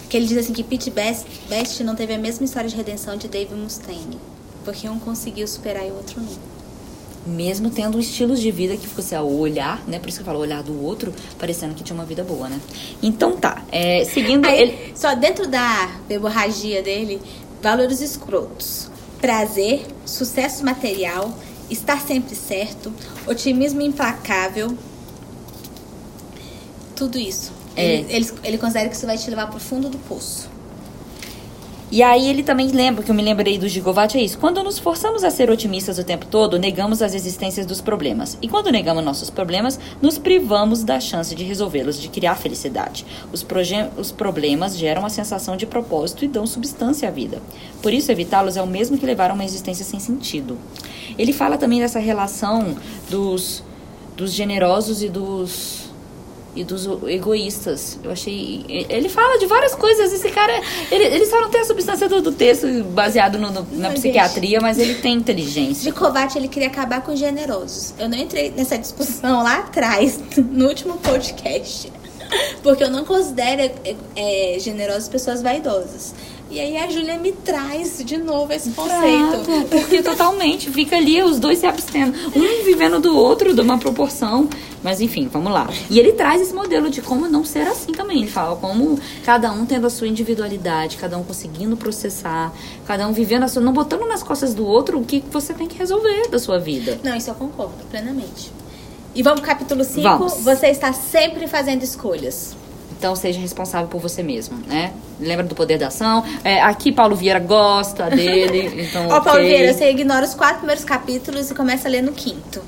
[0.09, 3.16] Que ele diz assim que Pete Best, Best não teve a mesma história de redenção
[3.16, 4.18] de Dave Mustaine.
[4.64, 6.56] Porque um conseguiu superar e o outro não.
[7.27, 9.99] Mesmo tendo estilos de vida que fosse ao olhar, né?
[9.99, 12.61] Por isso que eu falo olhar do outro, parecendo que tinha uma vida boa, né?
[13.03, 14.93] Então tá, é, seguindo Aí, ele.
[14.95, 17.20] só dentro da hemorragia dele,
[17.61, 18.89] valores escrotos.
[19.20, 21.37] Prazer, sucesso material,
[21.68, 22.93] estar sempre certo,
[23.27, 24.77] otimismo implacável.
[26.95, 27.53] Tudo isso.
[27.74, 27.97] É.
[27.97, 30.56] Ele, ele, ele considera que isso vai te levar pro fundo do poço.
[31.89, 34.39] E aí ele também lembra, que eu me lembrei do Gigovati, é isso.
[34.39, 38.37] Quando nos forçamos a ser otimistas o tempo todo, negamos as existências dos problemas.
[38.43, 43.07] E quando negamos nossos problemas, nos privamos da chance de resolvê-los, de criar felicidade.
[43.32, 43.47] Os,
[43.97, 47.41] os problemas geram a sensação de propósito e dão substância à vida.
[47.80, 50.59] Por isso, evitá-los é o mesmo que levar a uma existência sem sentido.
[51.16, 52.76] Ele fala também dessa relação
[53.09, 53.62] dos,
[54.16, 55.86] dos generosos e dos
[56.57, 57.99] e dos egoístas.
[58.03, 58.65] Eu achei.
[58.69, 60.13] Ele fala de várias coisas.
[60.13, 60.61] Esse cara.
[60.91, 64.61] Ele, ele só não tem a substância do, do texto baseado no, no, na psiquiatria,
[64.61, 65.85] mas ele tem inteligência.
[65.85, 67.95] De Kovács, ele queria acabar com os generosos.
[67.99, 71.93] Eu não entrei nessa discussão lá atrás, no último podcast.
[72.63, 76.15] Porque eu não considero é, é, generosos pessoas vaidosas.
[76.49, 79.34] E aí a Júlia me traz de novo esse conceito.
[79.34, 83.78] Exato, porque totalmente fica ali os dois se abstendo, um vivendo do outro, de uma
[83.78, 84.49] proporção.
[84.82, 85.68] Mas enfim, vamos lá.
[85.90, 88.18] E ele traz esse modelo de como não ser assim também.
[88.18, 92.53] Ele fala como cada um tendo a sua individualidade, cada um conseguindo processar,
[92.86, 93.61] cada um vivendo a sua.
[93.61, 97.01] não botando nas costas do outro o que você tem que resolver da sua vida.
[97.03, 98.53] Não, isso eu concordo plenamente.
[99.16, 100.28] E vamos capítulo 5.
[100.42, 102.55] Você está sempre fazendo escolhas.
[102.99, 104.92] Então seja responsável por você mesmo, né?
[105.20, 106.24] Lembra do poder da ação.
[106.42, 108.86] É, aqui Paulo Vieira gosta dele.
[108.86, 109.20] Então, Ó, okay.
[109.20, 112.62] Paulo Vieira, você ignora os quatro primeiros capítulos e começa a ler no quinto.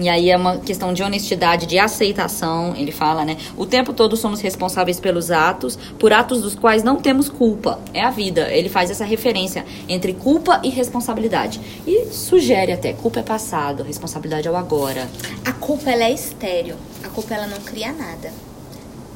[0.00, 2.74] E aí é uma questão de honestidade, de aceitação.
[2.76, 3.36] Ele fala, né?
[3.56, 7.80] O tempo todo somos responsáveis pelos atos, por atos dos quais não temos culpa.
[7.92, 8.48] É a vida.
[8.50, 11.60] Ele faz essa referência entre culpa e responsabilidade.
[11.86, 15.08] E sugere até, culpa é passado, responsabilidade é o agora.
[15.44, 16.76] A culpa ela é estéreo.
[17.04, 18.32] A culpa ela não cria nada.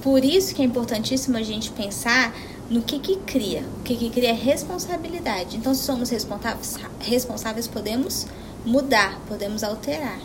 [0.03, 2.35] Por isso que é importantíssimo a gente pensar
[2.69, 3.63] no que que cria.
[3.79, 5.57] O que que cria é responsabilidade.
[5.57, 8.27] Então, se somos responsáveis, responsáveis podemos
[8.65, 10.19] mudar, podemos alterar.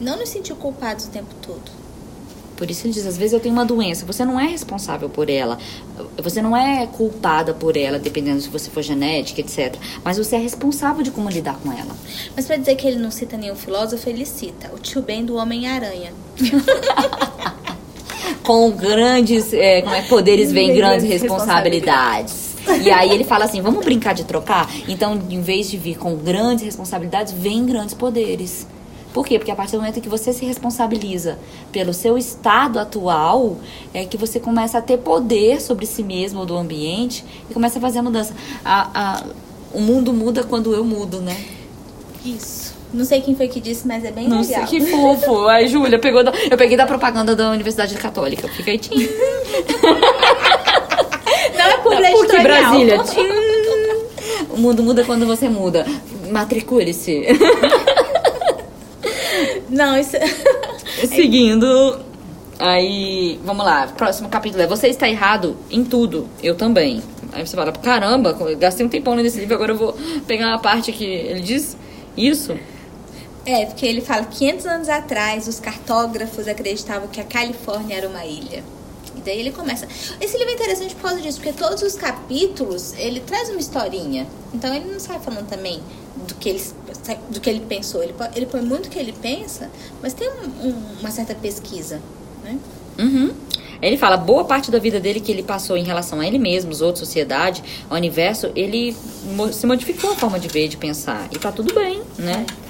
[0.00, 1.78] Não nos sentir culpados o tempo todo.
[2.56, 5.30] Por isso ele diz, às vezes eu tenho uma doença, você não é responsável por
[5.30, 5.58] ela,
[6.20, 9.76] você não é culpada por ela, dependendo se você for genética, etc.
[10.02, 11.94] Mas você é responsável de como lidar com ela.
[12.34, 15.36] Mas para dizer que ele não cita nenhum filósofo, ele cita o tio Ben do
[15.36, 16.12] Homem-Aranha.
[18.42, 22.48] com grandes é, como é, poderes vem grandes responsabilidades.
[22.82, 24.70] E aí ele fala assim, vamos brincar de trocar?
[24.86, 28.66] Então, em vez de vir com grandes responsabilidades, vem grandes poderes.
[29.12, 29.38] Por quê?
[29.38, 31.38] Porque a partir do momento que você se responsabiliza
[31.72, 33.56] pelo seu estado atual,
[33.94, 37.78] é que você começa a ter poder sobre si mesmo ou do ambiente e começa
[37.78, 38.34] a fazer a mudança.
[38.64, 39.24] A, a,
[39.72, 41.36] o mundo muda quando eu mudo, né?
[42.24, 42.77] Isso.
[42.92, 44.44] Não sei quem foi que disse, mas é bem legal.
[44.44, 45.46] Sei, que fofo.
[45.46, 48.48] Ai, Júlia, pegou da, eu peguei da propaganda da Universidade Católica.
[48.66, 49.08] Aí, tim.
[51.56, 52.42] Não é publicidade.
[52.42, 52.98] Brasília.
[53.04, 53.28] Tim.
[54.50, 55.86] O mundo muda quando você muda.
[56.30, 57.26] Matricule-se.
[59.68, 60.16] Não, isso...
[61.06, 62.08] Seguindo...
[62.58, 63.86] Aí, vamos lá.
[63.86, 66.28] Próximo capítulo é Você está errado em tudo.
[66.42, 67.00] Eu também.
[67.32, 70.90] Aí você fala, caramba, gastei um tempão nesse livro, agora eu vou pegar a parte
[70.90, 71.76] que ele diz
[72.16, 72.56] isso.
[73.48, 78.22] É, porque ele fala 500 anos atrás os cartógrafos acreditavam que a Califórnia era uma
[78.26, 78.62] ilha.
[79.16, 79.88] E daí ele começa.
[80.20, 84.26] Esse livro é interessante por causa disso, porque todos os capítulos ele traz uma historinha.
[84.52, 85.80] Então ele não sai falando também
[86.28, 86.62] do que ele,
[87.30, 88.02] do que ele pensou.
[88.02, 89.70] Ele, ele põe muito o que ele pensa,
[90.02, 92.02] mas tem um, um, uma certa pesquisa,
[92.44, 92.58] né?
[92.98, 93.32] Uhum.
[93.80, 96.70] Ele fala, boa parte da vida dele que ele passou em relação a ele mesmo,
[96.70, 98.94] os outros, sociedade, ao universo, ele
[99.52, 101.30] se modificou a forma de ver, de pensar.
[101.32, 102.44] E tá tudo bem, né?
[102.64, 102.67] É.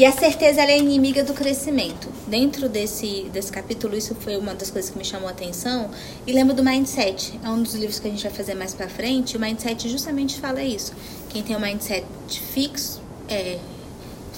[0.00, 2.08] E a certeza é inimiga do crescimento.
[2.26, 5.90] Dentro desse, desse capítulo, isso foi uma das coisas que me chamou a atenção.
[6.26, 7.38] E lembro do Mindset.
[7.44, 9.36] É um dos livros que a gente vai fazer mais pra frente.
[9.36, 10.94] O Mindset justamente fala isso.
[11.28, 13.58] Quem tem um mindset fixo, é,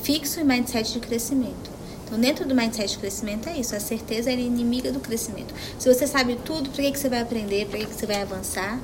[0.02, 1.70] fixo e mindset de crescimento.
[2.06, 3.76] Então, dentro do mindset de crescimento é isso.
[3.76, 5.54] A certeza é inimiga do crescimento.
[5.78, 7.68] Se você sabe tudo, para que, que você vai aprender?
[7.68, 8.80] Para que, que você vai avançar?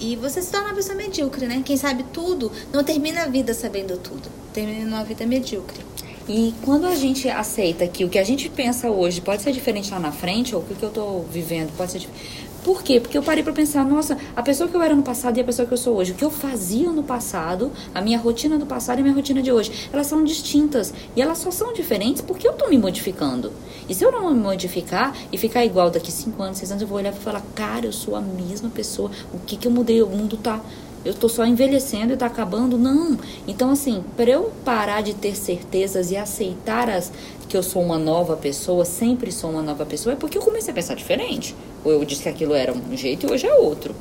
[0.00, 1.62] E você se torna uma pessoa medíocre, né?
[1.64, 4.30] Quem sabe tudo não termina a vida sabendo tudo.
[4.52, 5.78] Termina uma vida medíocre.
[6.26, 9.90] E quando a gente aceita que o que a gente pensa hoje pode ser diferente
[9.90, 12.49] lá na frente, ou o que eu estou vivendo pode ser diferente.
[12.64, 13.00] Por quê?
[13.00, 15.44] Porque eu parei para pensar, nossa, a pessoa que eu era no passado e a
[15.44, 18.66] pessoa que eu sou hoje, o que eu fazia no passado, a minha rotina do
[18.66, 22.20] passado e a minha rotina de hoje, elas são distintas e elas só são diferentes
[22.20, 23.50] porque eu tô me modificando.
[23.88, 26.88] E se eu não me modificar e ficar igual daqui 5 anos, 6 anos, eu
[26.88, 29.10] vou olhar e falar, cara, eu sou a mesma pessoa.
[29.32, 30.02] O que que eu mudei?
[30.02, 30.60] O mundo tá
[31.02, 32.76] eu tô só envelhecendo e tá acabando.
[32.76, 33.18] Não.
[33.48, 37.10] Então, assim, para eu parar de ter certezas e aceitar as,
[37.48, 40.70] que eu sou uma nova pessoa, sempre sou uma nova pessoa, é porque eu comecei
[40.70, 41.54] a pensar diferente.
[41.84, 43.94] Ou eu disse que aquilo era um jeito e hoje é outro.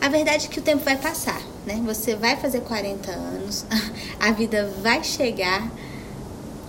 [0.00, 1.80] A verdade é que o tempo vai passar, né?
[1.84, 3.64] Você vai fazer 40 anos,
[4.20, 5.70] a vida vai chegar,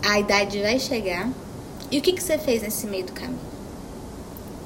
[0.03, 1.29] a idade vai chegar.
[1.91, 3.39] E o que, que você fez nesse meio do caminho?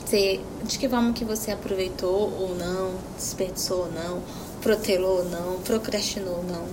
[0.05, 4.21] Você, de que forma que você aproveitou ou não, desperdiçou ou não,
[4.61, 6.65] protelou ou não, procrastinou ou não?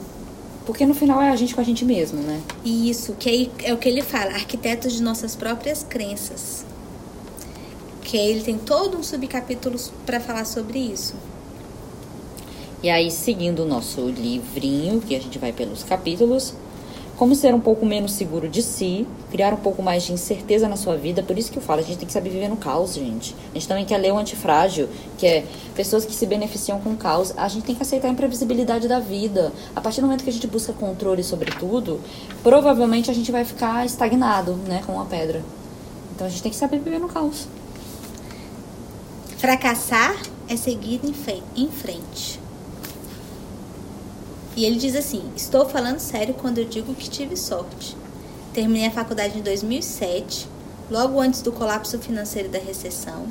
[0.64, 2.42] Porque no final é a gente com a gente mesmo, né?
[2.64, 6.64] Isso, que é o que ele fala, arquitetos de nossas próprias crenças.
[8.08, 11.14] Que aí ele tem todo um subcapítulo para falar sobre isso.
[12.82, 16.54] E aí, seguindo o nosso livrinho, que a gente vai pelos capítulos,
[17.18, 20.76] como ser um pouco menos seguro de si, criar um pouco mais de incerteza na
[20.76, 21.22] sua vida.
[21.22, 23.36] Por isso que eu falo, a gente tem que saber viver no caos, gente.
[23.50, 24.88] A gente também quer ler o antifrágil,
[25.18, 25.44] que é
[25.74, 27.34] pessoas que se beneficiam com o caos.
[27.36, 29.52] A gente tem que aceitar a imprevisibilidade da vida.
[29.76, 32.00] A partir do momento que a gente busca controle sobre tudo,
[32.42, 35.44] provavelmente a gente vai ficar estagnado, né, com uma pedra.
[36.14, 37.46] Então a gente tem que saber viver no caos.
[39.38, 41.00] Fracassar é seguir
[41.54, 42.40] em frente.
[44.56, 47.96] E ele diz assim: Estou falando sério quando eu digo que tive sorte.
[48.52, 50.48] Terminei a faculdade em 2007,
[50.90, 53.28] logo antes do colapso financeiro da recessão,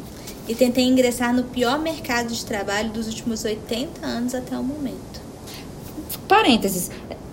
[0.48, 5.20] e tentei ingressar no pior mercado de trabalho dos últimos 80 anos até o momento.
[6.26, 6.90] Parênteses.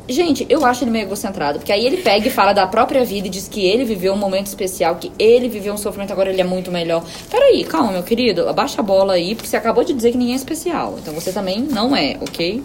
[0.07, 3.27] Gente, eu acho ele meio egocentrado, porque aí ele pega e fala da própria vida
[3.27, 6.43] e diz que ele viveu um momento especial, que ele viveu um sofrimento, agora ele
[6.43, 7.03] é muito melhor.
[7.31, 10.35] Peraí, calma, meu querido, abaixa a bola aí, porque você acabou de dizer que ninguém
[10.35, 10.97] é especial.
[10.99, 12.63] Então você também não é, ok?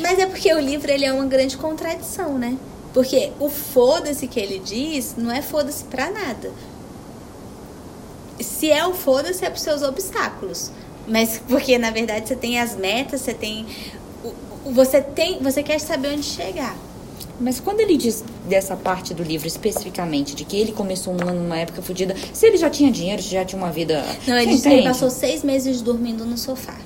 [0.00, 2.56] Mas é porque o livro ele é uma grande contradição, né?
[2.92, 6.50] Porque o foda-se que ele diz não é foda-se pra nada.
[8.40, 10.72] Se é o foda-se, é pros seus obstáculos.
[11.06, 13.66] Mas porque na verdade você tem as metas, você tem
[14.64, 16.76] você tem, você quer saber onde chegar.
[17.40, 21.42] Mas quando ele diz dessa parte do livro especificamente, de que ele começou um ano
[21.42, 24.04] numa época fodida, se ele já tinha dinheiro, se já tinha uma vida.
[24.26, 26.76] Não, ele, ele passou seis meses dormindo no sofá.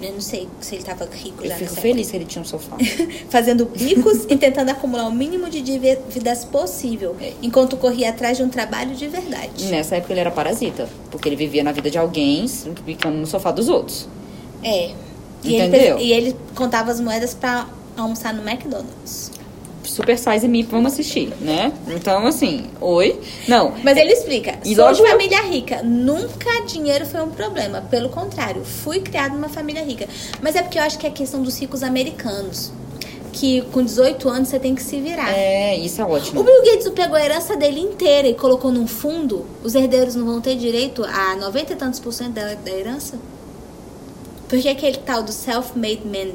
[0.00, 2.76] Eu não sei se ele estava rico Eu fico feliz que ele tinha um sofá.
[3.30, 7.32] Fazendo bicos e tentando acumular o mínimo de dívidas possível, é.
[7.42, 9.64] enquanto corria atrás de um trabalho de verdade.
[9.64, 12.46] Nessa época ele era parasita, porque ele vivia na vida de alguém,
[12.84, 14.06] ficando no sofá dos outros.
[14.62, 14.92] É,
[15.46, 15.98] e Entendeu?
[15.98, 17.66] Ele, e ele contava as moedas para
[17.96, 19.30] almoçar no McDonald's.
[19.88, 21.72] Super Size Me, vamos assistir, né?
[21.88, 23.18] Então, assim, oi.
[23.46, 23.74] Não.
[23.82, 24.58] Mas ele explica.
[24.64, 25.82] E sou de família rica.
[25.82, 27.80] Nunca dinheiro foi um problema.
[27.82, 30.08] Pelo contrário, fui criado numa família rica.
[30.42, 32.72] Mas é porque eu acho que é a questão dos ricos americanos.
[33.32, 35.30] Que com 18 anos você tem que se virar.
[35.30, 36.40] É, isso é ótimo.
[36.40, 39.46] O Bill Gates pegou a herança dele inteira e colocou num fundo.
[39.62, 43.16] Os herdeiros não vão ter direito a 90 e tantos por cento da, da herança?
[44.48, 46.34] Porque aquele tal do self-made man,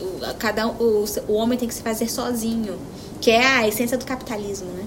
[0.00, 2.78] o, cada, o, o homem tem que se fazer sozinho,
[3.20, 4.84] que é a essência do capitalismo, né?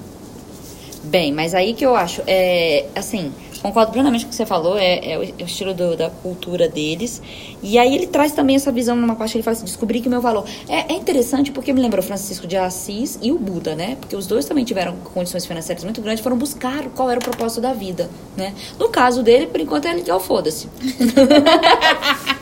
[1.06, 3.32] Bem, mas aí que eu acho, é, assim,
[3.62, 6.10] concordo plenamente com o que você falou, é, é, o, é o, estilo do, da
[6.10, 7.22] cultura deles.
[7.62, 10.08] E aí ele traz também essa visão numa parte que ele fala assim, descobrir que
[10.08, 10.46] o meu valor.
[10.68, 13.98] É, é interessante porque me lembrou Francisco de Assis e o Buda, né?
[14.00, 17.62] Porque os dois também tiveram condições financeiras muito grandes, foram buscar qual era o propósito
[17.62, 18.54] da vida, né?
[18.80, 20.68] No caso dele, por enquanto, é ligar o foda-se.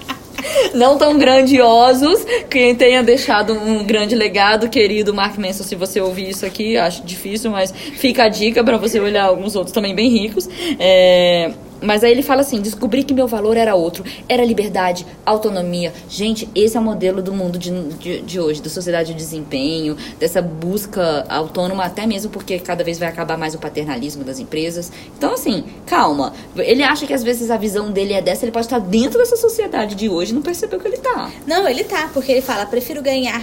[0.74, 2.26] não tão grandiosos.
[2.50, 7.04] Quem tenha deixado um grande legado, querido Mark Manson, se você ouvir isso aqui, acho
[7.04, 10.50] difícil, mas fica a dica para você olhar alguns outros também bem ricos.
[10.80, 11.52] É,
[11.84, 15.94] mas aí ele fala assim: descobri que meu valor era outro, era liberdade, autonomia.
[16.10, 19.98] Gente, esse é o modelo do mundo de, de, de, hoje, da sociedade de desempenho,
[20.20, 24.92] dessa busca autônoma, até mesmo porque cada vez vai acabar mais o paternalismo das empresas.
[25.18, 26.34] Então, assim, calma.
[26.56, 29.36] Ele acha que às vezes a visão dele é dessa, ele pode estar dentro dessa
[29.36, 31.30] sociedade de hoje e não percebeu que ele tá.
[31.46, 33.42] Não, ele tá, porque ele fala: prefiro ganhar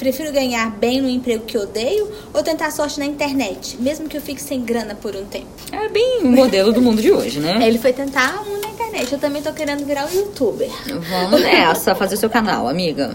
[0.00, 4.22] Prefiro ganhar bem no emprego que odeio ou tentar sorte na internet, mesmo que eu
[4.22, 5.46] fique sem grana por um tempo.
[5.70, 7.58] É bem o modelo do mundo de hoje, né?
[7.68, 9.12] Ele foi tentar um na internet.
[9.12, 10.70] Eu também tô querendo virar um youtuber.
[11.06, 13.14] Vamos nessa, fazer o seu canal, amiga.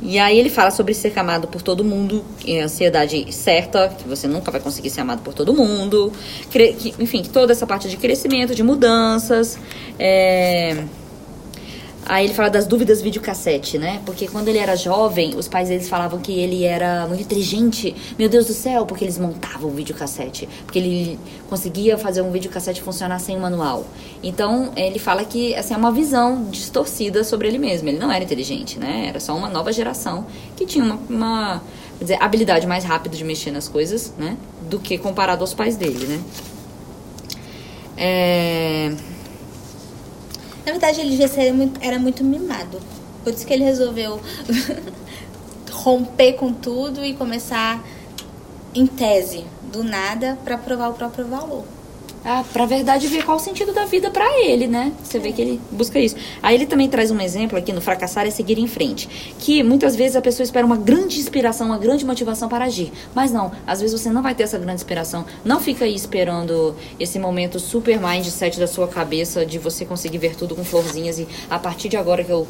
[0.00, 2.24] E aí ele fala sobre ser amado por todo mundo,
[2.64, 6.10] ansiedade certa, que você nunca vai conseguir ser amado por todo mundo.
[6.50, 9.58] Que, enfim, toda essa parte de crescimento, de mudanças.
[9.98, 10.84] É
[12.08, 14.00] Aí ele fala das dúvidas videocassete, né?
[14.06, 17.96] Porque quando ele era jovem, os pais deles falavam que ele era muito inteligente.
[18.16, 20.48] Meu Deus do céu, porque eles montavam o videocassete.
[20.64, 23.84] Porque ele conseguia fazer um videocassete funcionar sem um manual.
[24.22, 27.88] Então, ele fala que essa assim, é uma visão distorcida sobre ele mesmo.
[27.88, 29.06] Ele não era inteligente, né?
[29.08, 30.26] Era só uma nova geração
[30.56, 31.62] que tinha uma, uma
[32.00, 34.36] dizer, habilidade mais rápida de mexer nas coisas, né?
[34.70, 36.20] Do que comparado aos pais dele, né?
[37.96, 39.15] É...
[40.66, 42.80] Na verdade, ele já era muito, era muito mimado.
[43.22, 44.20] Por isso que ele resolveu
[45.70, 47.82] romper com tudo e começar
[48.74, 51.75] em tese, do nada, para provar o próprio valor
[52.28, 54.92] ah, pra verdade ver qual o sentido da vida para ele, né?
[55.00, 56.16] Você vê que ele busca isso.
[56.42, 59.08] Aí ele também traz um exemplo aqui no fracassar é seguir em frente,
[59.38, 63.30] que muitas vezes a pessoa espera uma grande inspiração, uma grande motivação para agir, mas
[63.30, 65.24] não, às vezes você não vai ter essa grande inspiração.
[65.44, 70.34] Não fica aí esperando esse momento super mindset da sua cabeça de você conseguir ver
[70.34, 72.44] tudo com florzinhas e a partir de agora que eu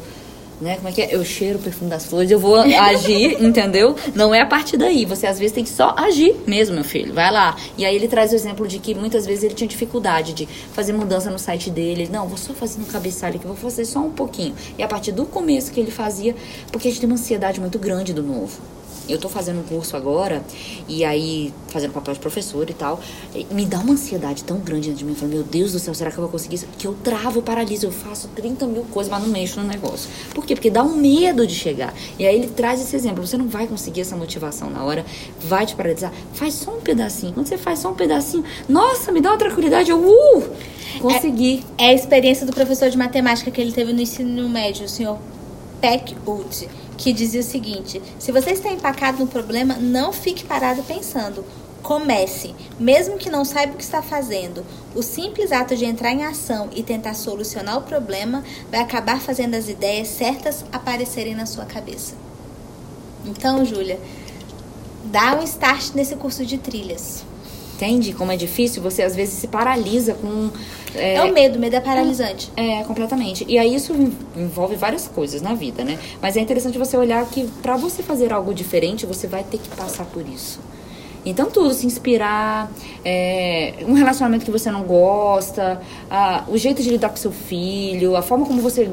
[0.59, 0.75] né?
[0.75, 1.15] Como é que é?
[1.15, 3.95] Eu cheiro o perfume das flores, eu vou agir, entendeu?
[4.15, 5.05] Não é a partir daí.
[5.05, 7.13] Você às vezes tem que só agir mesmo, meu filho.
[7.13, 7.55] Vai lá.
[7.77, 10.93] E aí ele traz o exemplo de que muitas vezes ele tinha dificuldade de fazer
[10.93, 12.09] mudança no site dele.
[12.11, 14.55] Não, vou só fazer no cabeçalho aqui, vou fazer só um pouquinho.
[14.77, 16.35] E a partir do começo que ele fazia,
[16.71, 18.76] porque a gente tem uma ansiedade muito grande do novo.
[19.07, 20.43] Eu tô fazendo um curso agora,
[20.87, 22.99] e aí, fazendo papel de professor e tal,
[23.51, 25.11] me dá uma ansiedade tão grande dentro de mim.
[25.11, 26.67] Eu falo, meu Deus do céu, será que eu vou conseguir isso?
[26.77, 30.09] Que eu travo, paraliso, eu faço 30 mil coisas, mas não mexo no negócio.
[30.33, 30.55] Por quê?
[30.55, 31.93] Porque dá um medo de chegar.
[32.17, 33.25] E aí ele traz esse exemplo.
[33.25, 35.05] Você não vai conseguir essa motivação na hora,
[35.41, 36.11] vai te paralisar.
[36.33, 37.33] Faz só um pedacinho.
[37.33, 40.43] Quando você faz só um pedacinho, nossa, me dá uma tranquilidade, eu, uh,
[40.99, 41.63] consegui.
[41.77, 44.89] É, é a experiência do professor de matemática que ele teve no ensino médio, o
[44.89, 45.17] senhor
[45.81, 50.83] Peck Wood, que dizia o seguinte: se você está empacado no problema, não fique parado
[50.83, 51.45] pensando.
[51.83, 54.65] Comece, mesmo que não saiba o que está fazendo.
[54.93, 59.55] O simples ato de entrar em ação e tentar solucionar o problema vai acabar fazendo
[59.55, 62.15] as ideias certas aparecerem na sua cabeça.
[63.25, 63.99] Então, Júlia,
[65.05, 67.23] dá um start nesse curso de trilhas.
[67.75, 68.81] Entende como é difícil?
[68.81, 70.49] Você às vezes se paralisa com.
[70.97, 72.51] É, é o medo, o medo é paralisante.
[72.55, 73.45] É, completamente.
[73.47, 73.93] E aí isso
[74.35, 75.97] envolve várias coisas na vida, né?
[76.21, 79.69] Mas é interessante você olhar que para você fazer algo diferente, você vai ter que
[79.69, 80.59] passar por isso.
[81.25, 82.71] Então, tudo, se inspirar,
[83.03, 88.15] é, um relacionamento que você não gosta, a, o jeito de lidar com seu filho,
[88.15, 88.89] a forma como você,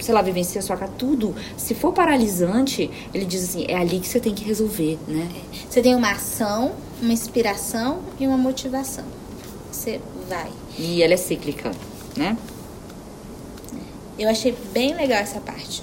[0.00, 1.36] sei lá, vivencia a sua casa, tudo.
[1.56, 5.28] Se for paralisante, ele diz assim, é ali que você tem que resolver, né?
[5.70, 9.04] Você tem uma ação, uma inspiração e uma motivação.
[9.70, 10.50] Você vai.
[10.78, 11.72] E ela é cíclica,
[12.16, 12.36] né?
[14.18, 15.82] Eu achei bem legal essa parte.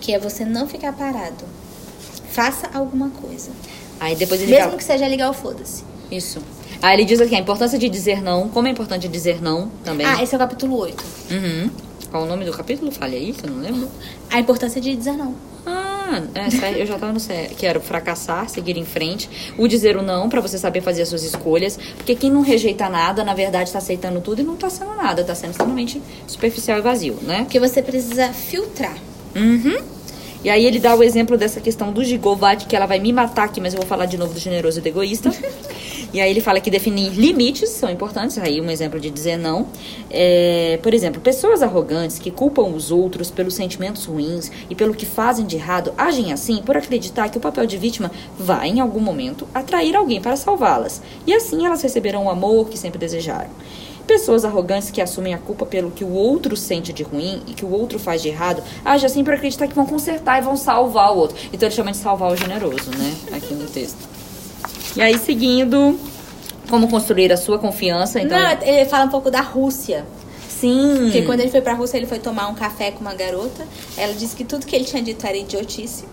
[0.00, 1.44] Que é você não ficar parado.
[2.30, 3.50] Faça alguma coisa.
[3.98, 5.82] Aí depois ele Mesmo que seja ligar o foda-se.
[6.10, 6.40] Isso.
[6.82, 8.48] Aí ele diz aqui a importância de dizer não.
[8.48, 10.06] Como é importante dizer não também.
[10.06, 11.04] Ah, esse é o capítulo 8.
[11.30, 11.70] Uhum.
[12.10, 12.92] Qual o nome do capítulo?
[12.92, 13.90] Fale aí, que eu não lembro.
[14.30, 15.34] A importância de dizer não.
[15.64, 15.85] Ah,
[16.34, 17.56] é, eu já tava no sério.
[17.56, 19.54] Que era o fracassar, seguir em frente.
[19.58, 21.78] O dizer o não, para você saber fazer as suas escolhas.
[21.96, 25.24] Porque quem não rejeita nada, na verdade, tá aceitando tudo e não tá sendo nada.
[25.24, 27.40] Tá sendo extremamente superficial e vazio, né?
[27.40, 28.96] Porque você precisa filtrar.
[29.34, 29.96] Uhum.
[30.44, 33.44] E aí ele dá o exemplo dessa questão do Gigovati, que ela vai me matar
[33.44, 35.30] aqui, mas eu vou falar de novo do generoso e do egoísta.
[36.12, 39.66] e aí ele fala que definir limites são importantes, aí um exemplo de dizer não.
[40.10, 45.06] É, por exemplo, pessoas arrogantes que culpam os outros pelos sentimentos ruins e pelo que
[45.06, 49.00] fazem de errado, agem assim por acreditar que o papel de vítima vai, em algum
[49.00, 51.02] momento, atrair alguém para salvá-las.
[51.26, 53.50] E assim elas receberão o amor que sempre desejaram.
[54.06, 57.64] Pessoas arrogantes que assumem a culpa pelo que o outro sente de ruim e que
[57.64, 61.12] o outro faz de errado, agem assim por acreditar que vão consertar e vão salvar
[61.12, 61.36] o outro.
[61.52, 63.16] Então ele chama de salvar o generoso, né?
[63.32, 64.15] Aqui no texto.
[64.96, 65.98] E aí, seguindo,
[66.70, 68.20] como construir a sua confiança.
[68.20, 68.38] Então...
[68.38, 70.06] Não, ele fala um pouco da Rússia.
[70.48, 71.00] Sim.
[71.02, 73.66] Porque quando ele foi pra Rússia, ele foi tomar um café com uma garota.
[73.96, 76.04] Ela disse que tudo que ele tinha dito era idiotice.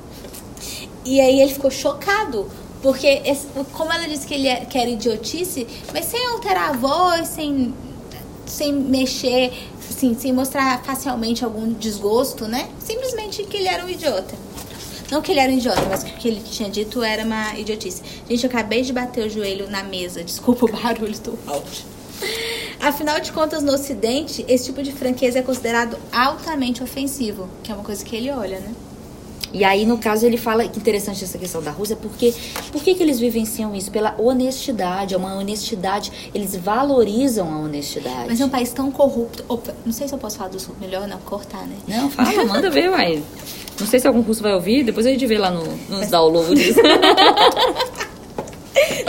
[1.06, 2.50] E aí ele ficou chocado.
[2.82, 6.74] Porque, esse, como ela disse que ele é, que era idiotice, mas sem alterar a
[6.74, 7.74] voz, sem,
[8.46, 9.54] sem mexer,
[9.90, 12.68] assim, sem mostrar facialmente algum desgosto, né?
[12.80, 14.36] Simplesmente que ele era um idiota.
[15.14, 17.55] Não que ele era um idiota, mas que o que ele tinha dito era uma
[17.55, 18.01] idiotice.
[18.28, 20.24] Gente, eu acabei de bater o joelho na mesa.
[20.24, 21.86] Desculpa o barulho do áudio.
[22.82, 27.76] Afinal de contas, no Ocidente, esse tipo de franqueza é considerado altamente ofensivo, que é
[27.76, 28.74] uma coisa que ele olha, né?
[29.54, 32.34] E aí, no caso, ele fala que interessante essa questão da Rússia, porque
[32.72, 33.91] por que, eles vivenciam isso?
[33.91, 38.26] Pela honestidade, é uma honestidade, eles valorizam a honestidade.
[38.28, 39.45] Mas é um país tão corrupto.
[39.47, 41.76] Opa, não sei se eu posso falar do sul, melhor não cortar, né?
[41.88, 43.22] Não, fala, manda ver, uai.
[43.80, 46.10] Não sei se algum russo vai ouvir, depois a gente vê lá no, nos Mas...
[46.10, 46.76] downloads.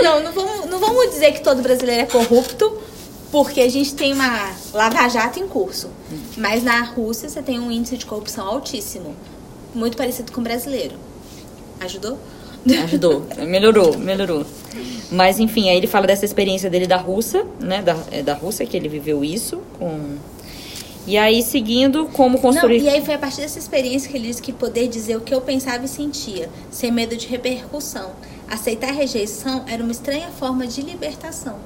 [0.03, 2.76] não, não vamos, não vamos dizer que todo brasileiro é corrupto,
[3.32, 5.88] porque a gente tem uma lava-jato em curso.
[6.36, 9.16] Mas na Rússia você tem um índice de corrupção altíssimo
[9.75, 10.95] muito parecido com o brasileiro.
[11.81, 12.18] Ajudou?
[12.85, 14.47] Ajudou, melhorou, melhorou.
[15.11, 17.83] Mas enfim, aí ele fala dessa experiência dele da Rússia, né?
[17.83, 20.16] Da, é da Rússia que ele viveu isso com.
[21.07, 22.79] E aí, seguindo, como construir.
[22.79, 25.20] Não, e aí foi a partir dessa experiência que ele disse que poder dizer o
[25.20, 28.12] que eu pensava e sentia, sem medo de repercussão.
[28.49, 31.57] Aceitar a rejeição era uma estranha forma de libertação.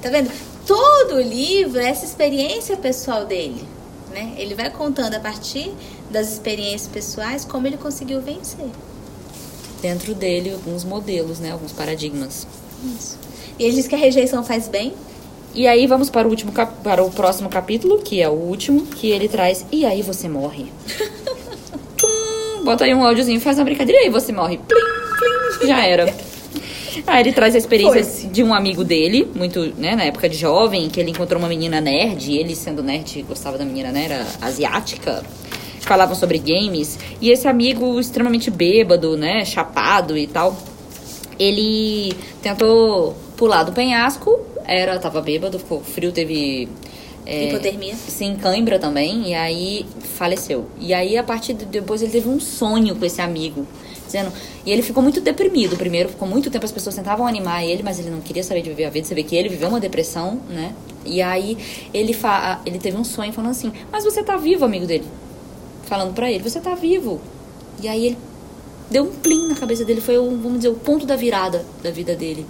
[0.00, 0.30] Tá vendo?
[0.64, 3.64] Todo o livro é essa experiência pessoal dele.
[4.12, 4.32] Né?
[4.36, 5.72] Ele vai contando a partir
[6.12, 8.66] das experiências pessoais como ele conseguiu vencer.
[9.80, 11.50] Dentro dele, alguns modelos, né?
[11.50, 12.46] alguns paradigmas.
[12.96, 13.18] Isso.
[13.58, 14.92] E ele diz que a rejeição faz bem.
[15.54, 19.10] E aí vamos para o último para o próximo capítulo, que é o último, que
[19.10, 19.66] ele traz.
[19.70, 20.66] E aí você morre.
[22.64, 24.58] Bota aí um áudiozinho, faz uma brincadeira e aí você morre.
[24.58, 24.80] Plim,
[25.58, 26.14] plim, já era.
[27.06, 28.30] Aí ele traz a experiência Foi.
[28.30, 31.80] de um amigo dele, muito, né, na época de jovem, que ele encontrou uma menina
[31.80, 35.24] nerd, e ele sendo nerd gostava da menina, né, era asiática.
[35.82, 40.56] Falavam sobre games, e esse amigo extremamente bêbado, né, chapado e tal,
[41.38, 46.68] ele tentou pular do penhasco, era, tava bêbado, ficou frio, teve
[47.24, 47.94] é, Hipotermia?
[47.94, 49.28] Sim, cãibra também.
[49.28, 50.66] E aí faleceu.
[50.78, 53.66] E aí, a partir de depois, ele teve um sonho com esse amigo
[54.04, 54.32] dizendo.
[54.66, 55.76] E ele ficou muito deprimido.
[55.76, 58.70] Primeiro, ficou muito tempo as pessoas tentavam animar ele, mas ele não queria saber de
[58.70, 59.06] viver a vida.
[59.06, 60.74] Você vê que ele viveu uma depressão, né?
[61.04, 61.56] E aí
[61.94, 65.04] ele, fa ele teve um sonho falando assim: Mas você tá vivo, amigo dele.
[65.92, 67.20] Falando pra ele: Você tá vivo.
[67.82, 68.18] E aí ele
[68.90, 70.00] deu um plim na cabeça dele.
[70.00, 72.46] Foi, o, vamos dizer, o ponto da virada da vida dele.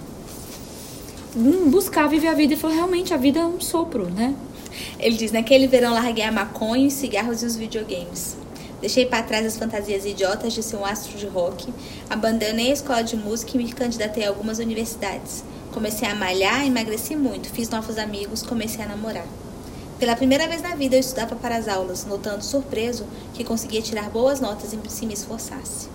[1.65, 2.53] Buscar viver a vida.
[2.53, 4.33] E falou: Realmente, a vida é um sopro, né?
[4.97, 8.37] Ele diz: Naquele verão larguei a maconha, os cigarros e os videogames.
[8.79, 11.67] Deixei para trás as fantasias idiotas de ser um astro de rock,
[12.09, 15.43] abandonei a escola de música e me candidatei a algumas universidades.
[15.73, 19.27] Comecei a malhar, emagreci muito, fiz novos amigos, comecei a namorar.
[20.03, 24.09] Pela primeira vez na vida eu estudava para as aulas, notando surpreso que conseguia tirar
[24.09, 25.87] boas notas se me esforçasse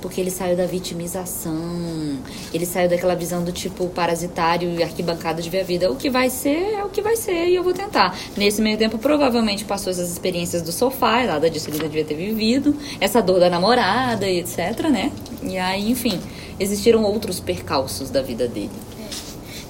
[0.00, 2.18] porque ele saiu da vitimização,
[2.52, 5.92] ele saiu daquela visão do tipo parasitário e arquibancada de ver a vida.
[5.92, 8.18] O que vai ser é o que vai ser e eu vou tentar.
[8.36, 12.76] Nesse meio tempo, provavelmente passou essas experiências do sofá, nada disso ele devia ter vivido,
[13.00, 15.12] essa dor da namorada e etc, né?
[15.40, 16.18] E aí, enfim,
[16.58, 18.72] existiram outros percalços da vida dele.
[18.98, 19.08] É.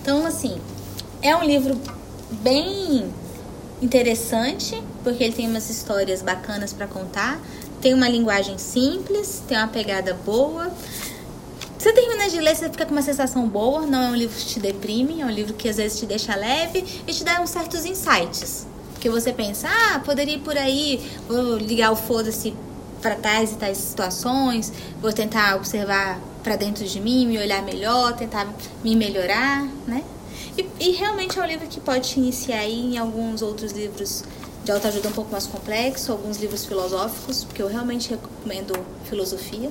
[0.00, 0.56] Então, assim,
[1.20, 1.76] é um livro
[2.42, 3.12] bem
[3.82, 7.38] interessante, porque ele tem umas histórias bacanas para contar
[7.82, 10.70] tem uma linguagem simples, tem uma pegada boa.
[11.76, 13.84] Você termina de ler, você fica com uma sensação boa.
[13.84, 16.36] Não é um livro que te deprime, é um livro que às vezes te deixa
[16.36, 18.68] leve e te dá uns certos insights.
[18.92, 22.54] Porque você pensa, ah, poderia ir por aí, vou ligar o foda-se
[23.02, 28.14] para tais e tais situações, vou tentar observar para dentro de mim, me olhar melhor,
[28.14, 28.46] tentar
[28.84, 30.04] me melhorar, né?
[30.56, 34.24] E, e realmente é um livro que pode te iniciar aí em alguns outros livros
[34.64, 38.74] de autoajuda um pouco mais complexo, alguns livros filosóficos, porque eu realmente recomendo
[39.04, 39.70] filosofia.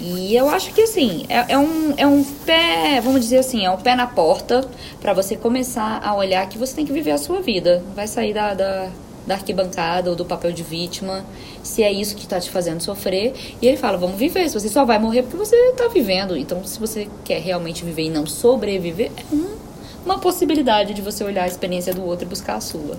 [0.00, 3.70] E eu acho que assim, é, é, um, é um pé, vamos dizer assim, é
[3.70, 4.68] um pé na porta
[5.00, 7.82] para você começar a olhar que você tem que viver a sua vida.
[7.94, 8.90] Vai sair da, da,
[9.26, 11.24] da arquibancada ou do papel de vítima,
[11.62, 13.34] se é isso que está te fazendo sofrer.
[13.62, 16.36] E ele fala, vamos viver, se você só vai morrer porque você está vivendo.
[16.36, 19.63] Então, se você quer realmente viver e não sobreviver, é um,
[20.04, 22.96] uma possibilidade de você olhar a experiência do outro e buscar a sua.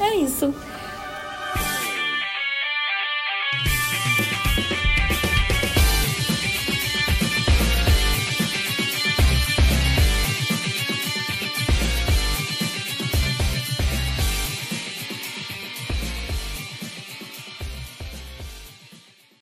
[0.00, 0.54] É isso.